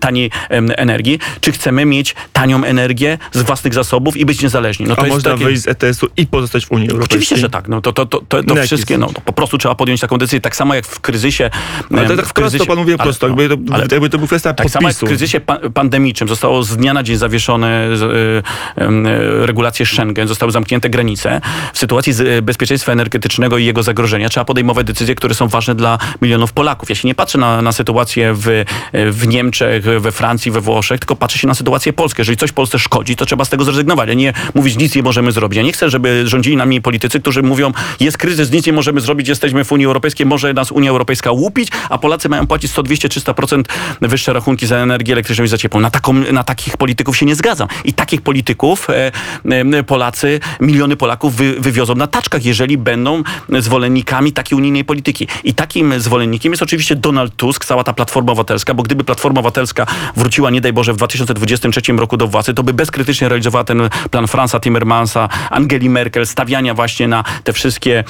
taniej 0.00 0.30
energii. 0.76 1.18
Czy 1.40 1.52
chcemy 1.52 1.84
mieć 1.84 2.14
tanią 2.32 2.64
energię 2.64 3.18
z 3.32 3.42
własnych 3.42 3.74
zasobów 3.74 4.16
i 4.16 4.26
być 4.26 4.42
niezależni? 4.42 4.86
No 4.86 4.94
A 4.98 5.00
jest 5.00 5.14
można 5.14 5.30
takie- 5.32 5.44
wyjść 5.44 5.62
z 5.62 5.68
ETS-u 5.68 6.08
i 6.16 6.26
pozostać 6.26 6.66
w 6.66 6.72
Unii 6.72 6.90
Europejskiej? 6.90 7.16
Oczywiście, 7.16 7.36
że 7.36 7.50
tak. 7.50 7.68
No, 7.68 7.80
to 7.80 7.92
to, 7.92 8.06
to, 8.06 8.22
to, 8.28 8.42
to 8.42 8.54
wszystkie, 8.54 8.98
no, 8.98 9.06
to 9.06 9.20
po 9.20 9.32
prostu 9.32 9.58
trzeba 9.58 9.74
podjąć 9.74 10.00
taką 10.00 10.18
decyzję. 10.18 10.40
Tak 10.40 10.56
samo 10.56 10.74
jak 10.74 10.86
w 10.86 11.00
kryzysie. 11.00 11.50
Ale 11.96 12.08
to 12.08 12.16
tak 12.16 12.26
w 12.26 12.28
wprost 12.28 12.58
to 12.58 12.66
pan 12.66 12.78
mówi 12.78 12.92
no, 13.22 13.28
jakby, 13.28 13.48
to, 13.48 13.74
ale- 13.74 13.86
jakby 13.92 14.10
to 14.10 14.18
był 14.18 14.26
kwestia 14.26 14.52
tak 14.52 14.70
samo 14.70 14.88
jak 14.88 14.96
w 14.96 15.00
podpisu. 15.00 15.06
kryzysie 15.06 15.40
pa 15.40 15.58
pandemicznym 15.74 16.28
zostało 16.28 16.62
z 16.62 16.76
dnia 16.76 16.94
na 16.94 17.02
dzień 17.02 17.16
zawieszone 17.16 17.88
y, 17.88 18.82
y, 18.82 19.46
regulacje 19.46 19.86
Schengen, 19.86 20.28
zostały 20.28 20.52
zamknięte 20.52 20.90
granice. 20.90 21.40
W 21.72 21.78
sytuacji 21.78 22.12
z, 22.12 22.20
y, 22.20 22.42
bezpieczeństwa 22.42 22.92
energetycznego 22.92 23.58
i 23.58 23.64
jego 23.64 23.82
zagrożenia 23.82 24.28
trzeba 24.28 24.44
podejmować 24.44 24.86
decyzje, 24.86 25.14
które 25.14 25.34
są 25.34 25.48
ważne 25.48 25.74
dla 25.74 25.98
milionów 26.22 26.52
Polaków. 26.52 26.88
Ja 26.88 26.94
się 26.94 27.08
nie 27.08 27.14
patrzę 27.14 27.38
na, 27.38 27.62
na 27.62 27.72
sytuację 27.72 28.34
w, 28.34 28.64
w 28.92 29.26
Niemczech, 29.26 29.84
we 29.84 30.12
Francji, 30.12 30.50
we 30.50 30.60
Włoszech, 30.60 31.00
tylko 31.00 31.16
patrzę 31.16 31.38
się 31.38 31.46
na 31.48 31.54
sytuację 31.54 31.92
Polskę. 31.92 32.20
Jeżeli 32.20 32.36
coś 32.36 32.52
Polsce 32.52 32.78
szkodzi, 32.78 33.16
to 33.16 33.26
trzeba 33.26 33.44
z 33.44 33.48
tego 33.48 33.64
zrezygnować, 33.64 34.10
a 34.10 34.14
nie 34.14 34.32
mówić 34.54 34.78
nic 34.78 34.94
nie 34.94 35.02
możemy 35.02 35.32
zrobić. 35.32 35.56
Ja 35.56 35.62
nie 35.62 35.72
chcę, 35.72 35.90
żeby 35.90 36.22
rządzili 36.26 36.56
nami 36.56 36.82
politycy, 36.82 37.20
którzy 37.20 37.42
mówią, 37.42 37.72
jest 38.00 38.18
kryzys, 38.18 38.52
nic 38.52 38.66
nie 38.66 38.72
możemy 38.72 39.00
zrobić, 39.00 39.28
jesteśmy 39.28 39.64
w 39.64 39.72
Unii 39.72 39.86
Europejskiej, 39.86 40.26
może 40.26 40.52
nas 40.52 40.72
Unia 40.72 40.90
Europejska 40.90 41.30
łupić, 41.30 41.68
a 41.90 41.98
Polacy 41.98 42.28
mają 42.28 42.46
płacić 42.46 42.70
100, 42.70 42.82
200, 43.08 43.32
300% 43.32 43.62
wyższe 44.00 44.32
rachunki 44.32 44.66
za 44.66 44.76
energię 44.76 45.12
elektryczną 45.12 45.44
i 45.44 45.48
za 45.48 45.58
ciepło. 45.58 45.80
Na, 45.80 45.90
taką, 45.90 46.12
na 46.12 46.44
takich 46.44 46.76
polityków 46.76 47.16
się 47.16 47.26
nie 47.26 47.34
zgadzam. 47.34 47.68
I 47.84 47.92
takich 47.92 48.22
polityków 48.22 48.90
e, 48.90 49.12
e, 49.44 49.82
Polacy, 49.82 50.40
miliony 50.60 50.96
Polaków 50.96 51.36
wy, 51.36 51.60
wywiozą 51.60 51.94
na 51.94 52.06
taczkach, 52.06 52.44
jeżeli 52.44 52.78
będą 52.78 53.22
zwolennikami 53.58 54.32
takiej 54.32 54.58
unijnej 54.58 54.84
polityki. 54.84 55.28
I 55.44 55.54
takim 55.54 56.00
zwolennikiem 56.00 56.52
jest 56.52 56.62
oczywiście 56.62 56.96
Donald 56.96 57.36
Tusk, 57.36 57.64
cała 57.64 57.84
ta 57.84 57.92
Platforma 57.92 58.32
Obywatelska, 58.32 58.74
bo 58.74 58.82
gdyby 58.82 59.04
Platforma 59.04 59.40
Obywatelska 59.40 59.86
wróciła, 60.16 60.50
nie 60.50 60.60
daj 60.60 60.72
Boże, 60.72 60.92
w 60.92 60.96
2023 60.96 61.92
roku 61.92 62.16
do 62.16 62.28
władzy, 62.28 62.54
to 62.54 62.62
by 62.62 62.72
bezkrytycznie 62.72 63.28
realizowała 63.28 63.64
ten 63.64 63.88
plan 64.10 64.26
Franza 64.26 64.60
Timmermansa, 64.60 65.28
Angeli 65.50 65.90
Merkel, 65.90 66.26
stawiania 66.26 66.74
właśnie 66.74 67.08
na 67.08 67.24
te 67.44 67.52
wszystkie 67.52 67.98
e, 67.98 68.04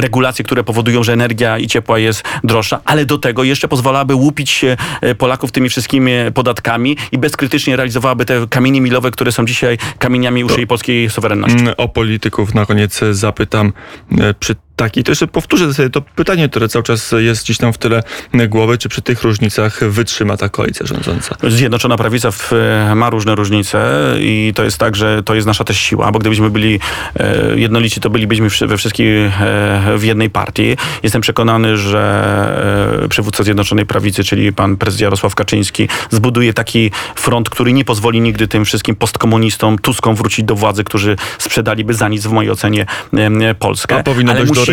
regulacje, 0.00 0.44
które 0.44 0.64
powodują, 0.64 1.02
że 1.02 1.12
energia 1.12 1.58
i 1.58 1.66
ciepła 1.66 1.98
jest 1.98 2.24
droższa, 2.44 2.80
ale 2.84 3.06
do 3.06 3.18
tego 3.18 3.44
jeszcze 3.44 3.68
pozwalałaby 3.68 4.14
łupić 4.30 4.50
się 4.50 4.76
e, 5.00 5.14
Polaków 5.14 5.52
tymi 5.52 5.68
wszystkimi 5.68 6.12
podatkami 6.34 6.96
i 7.12 7.18
bezkrytycznie 7.18 7.76
realizowałaby 7.76 8.24
te 8.24 8.46
kamienie 8.50 8.80
milowe, 8.80 9.10
które 9.10 9.32
są 9.32 9.44
dzisiaj 9.44 9.78
kamieniami 9.98 10.44
uszej 10.44 10.66
polskiej 10.66 11.10
suwerenności. 11.10 11.60
Mm, 11.60 11.74
O 11.76 11.88
polityków 11.88 12.54
na 12.54 12.66
koniec 12.66 13.00
zapytam 13.10 13.72
e, 14.18 14.34
przy 14.80 14.84
takiej, 14.88 15.04
to 15.04 15.10
jeszcze 15.10 15.26
powtórzę 15.26 15.74
sobie 15.74 15.90
to 15.90 16.00
pytanie, 16.00 16.48
które 16.48 16.68
cały 16.68 16.82
czas 16.82 17.14
jest 17.18 17.44
gdzieś 17.44 17.58
tam 17.58 17.72
w 17.72 17.78
tyle 17.78 18.02
głowy, 18.48 18.78
czy 18.78 18.88
przy 18.88 19.02
tych 19.02 19.22
różnicach 19.22 19.84
wytrzyma 19.84 20.36
ta 20.36 20.48
koalicja 20.48 20.86
rządząca? 20.86 21.36
Zjednoczona 21.48 21.96
Prawica 21.96 22.30
w, 22.30 22.52
ma 22.94 23.10
różne 23.10 23.34
różnice 23.34 23.80
i 24.20 24.52
to 24.54 24.64
jest 24.64 24.78
tak, 24.78 24.96
że 24.96 25.22
to 25.22 25.34
jest 25.34 25.46
nasza 25.46 25.64
też 25.64 25.78
siła, 25.78 26.12
bo 26.12 26.18
gdybyśmy 26.18 26.50
byli 26.50 26.80
e, 27.16 27.58
jednolici, 27.58 28.00
to 28.00 28.10
bylibyśmy 28.10 28.48
we 28.66 28.76
wszystkich 28.76 29.06
e, 29.06 29.98
w 29.98 30.04
jednej 30.04 30.30
partii. 30.30 30.76
Jestem 31.02 31.22
przekonany, 31.22 31.76
że 31.76 33.02
e, 33.04 33.08
przywódca 33.08 33.44
Zjednoczonej 33.44 33.86
Prawicy, 33.86 34.24
czyli 34.24 34.52
pan 34.52 34.76
prezydent 34.76 35.02
Jarosław 35.02 35.34
Kaczyński, 35.34 35.88
zbuduje 36.10 36.52
taki 36.52 36.90
front, 37.14 37.50
który 37.50 37.72
nie 37.72 37.84
pozwoli 37.84 38.20
nigdy 38.20 38.48
tym 38.48 38.64
wszystkim 38.64 38.96
postkomunistom, 38.96 39.78
Tuskom 39.78 40.14
wrócić 40.14 40.44
do 40.44 40.54
władzy, 40.54 40.84
którzy 40.84 41.16
sprzedaliby 41.38 41.94
za 41.94 42.08
nic, 42.08 42.26
w 42.26 42.32
mojej 42.32 42.50
ocenie, 42.50 42.86
e, 43.12 43.54
Polskę. 43.54 43.98
A 43.98 44.02
powinno 44.02 44.34
dojść 44.34 44.52
do 44.52 44.69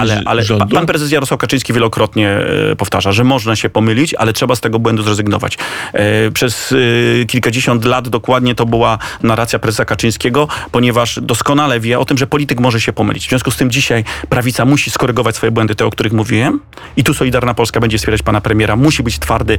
ale, 0.00 0.22
ale 0.24 0.42
rządu? 0.42 0.74
pan 0.74 0.86
prezes 0.86 1.10
Jarosław 1.12 1.40
Kaczyński 1.40 1.72
wielokrotnie 1.72 2.30
e, 2.30 2.76
powtarza, 2.76 3.12
że 3.12 3.24
można 3.24 3.56
się 3.56 3.68
pomylić, 3.68 4.14
ale 4.14 4.32
trzeba 4.32 4.56
z 4.56 4.60
tego 4.60 4.78
błędu 4.78 5.02
zrezygnować. 5.02 5.58
E, 5.92 6.30
Przez 6.30 6.74
e, 7.22 7.24
kilkadziesiąt 7.24 7.84
lat 7.84 8.08
dokładnie 8.08 8.54
to 8.54 8.66
była 8.66 8.98
narracja 9.22 9.58
prezesa 9.58 9.84
Kaczyńskiego, 9.84 10.48
ponieważ 10.72 11.18
doskonale 11.22 11.80
wie 11.80 11.98
o 11.98 12.04
tym, 12.04 12.18
że 12.18 12.26
polityk 12.26 12.60
może 12.60 12.80
się 12.80 12.92
pomylić. 12.92 13.26
W 13.26 13.28
związku 13.28 13.50
z 13.50 13.56
tym 13.56 13.70
dzisiaj 13.70 14.04
prawica 14.28 14.64
musi 14.64 14.90
skorygować 14.90 15.36
swoje 15.36 15.50
błędy, 15.50 15.74
te, 15.74 15.86
o 15.86 15.90
których 15.90 16.12
mówiłem 16.12 16.60
i 16.96 17.04
tu 17.04 17.14
Solidarna 17.14 17.54
Polska 17.54 17.80
będzie 17.80 17.98
wspierać 17.98 18.22
pana 18.22 18.40
premiera. 18.40 18.76
Musi 18.76 19.02
być 19.02 19.18
twardy, 19.18 19.58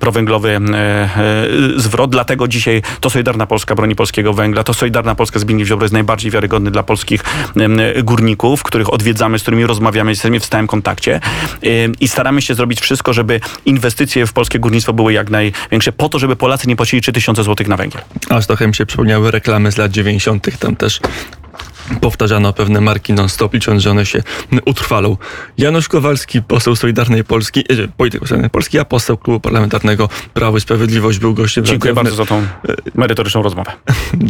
prowęglowy 0.00 0.60
zwrot, 1.76 2.10
dlatego 2.10 2.48
dzisiaj 2.48 2.82
to 3.00 3.10
Solidarna 3.10 3.46
Polska 3.46 3.74
broni 3.74 3.94
polskiego 3.96 4.32
węgla, 4.32 4.64
to 4.64 4.74
Solidarna 4.74 5.14
Polska 5.14 5.38
Zbigniew 5.38 5.68
Ziobro 5.68 5.84
jest 5.84 5.92
najbardziej 5.92 6.30
wiarygodny 6.30 6.70
dla 6.70 6.82
polskich 6.82 7.24
górników, 8.04 8.62
których 8.62 8.92
odwiedzamy, 8.96 9.38
z 9.38 9.42
którymi 9.42 9.66
rozmawiamy, 9.66 10.10
jesteśmy 10.10 10.40
w 10.40 10.44
stałym 10.44 10.66
kontakcie 10.66 11.20
Ym, 11.84 11.94
i 12.00 12.08
staramy 12.08 12.42
się 12.42 12.54
zrobić 12.54 12.80
wszystko, 12.80 13.12
żeby 13.12 13.40
inwestycje 13.64 14.26
w 14.26 14.32
polskie 14.32 14.58
górnictwo 14.58 14.92
były 14.92 15.12
jak 15.12 15.30
największe, 15.30 15.92
po 15.92 16.08
to, 16.08 16.18
żeby 16.18 16.36
Polacy 16.36 16.68
nie 16.68 16.76
płacili 16.76 17.02
3000 17.02 17.44
zł 17.44 17.66
na 17.68 17.76
węgiel. 17.76 18.02
Aż 18.28 18.46
trochę 18.46 18.66
mi 18.66 18.74
się 18.74 18.86
przypomniały 18.86 19.30
reklamy 19.30 19.72
z 19.72 19.76
lat 19.76 19.92
90. 19.92 20.58
Tam 20.58 20.76
też 20.76 21.00
powtarzano 22.00 22.52
pewne 22.52 22.80
marki 22.80 23.12
non-stop, 23.12 23.54
licząc, 23.54 23.82
że 23.82 23.90
one 23.90 24.06
się 24.06 24.22
utrwalą. 24.64 25.16
Janusz 25.58 25.88
Kowalski, 25.88 26.42
poseł 26.42 26.76
Solidarnej 26.76 27.24
Polski, 27.24 27.60
e, 27.60 27.88
polityk 27.96 28.20
Solidarnej 28.20 28.50
Polski, 28.50 28.78
a 28.78 28.84
poseł 28.84 29.16
Klubu 29.16 29.40
Parlamentarnego 29.40 30.08
Prawo 30.34 30.56
i 30.56 30.60
Sprawiedliwość 30.60 31.18
był 31.18 31.34
gościem. 31.34 31.64
Dziękuję 31.64 31.94
bardzo 31.94 32.14
za 32.14 32.26
tą 32.26 32.46
merytoryczną 32.94 33.42
rozmowę. 33.42 33.72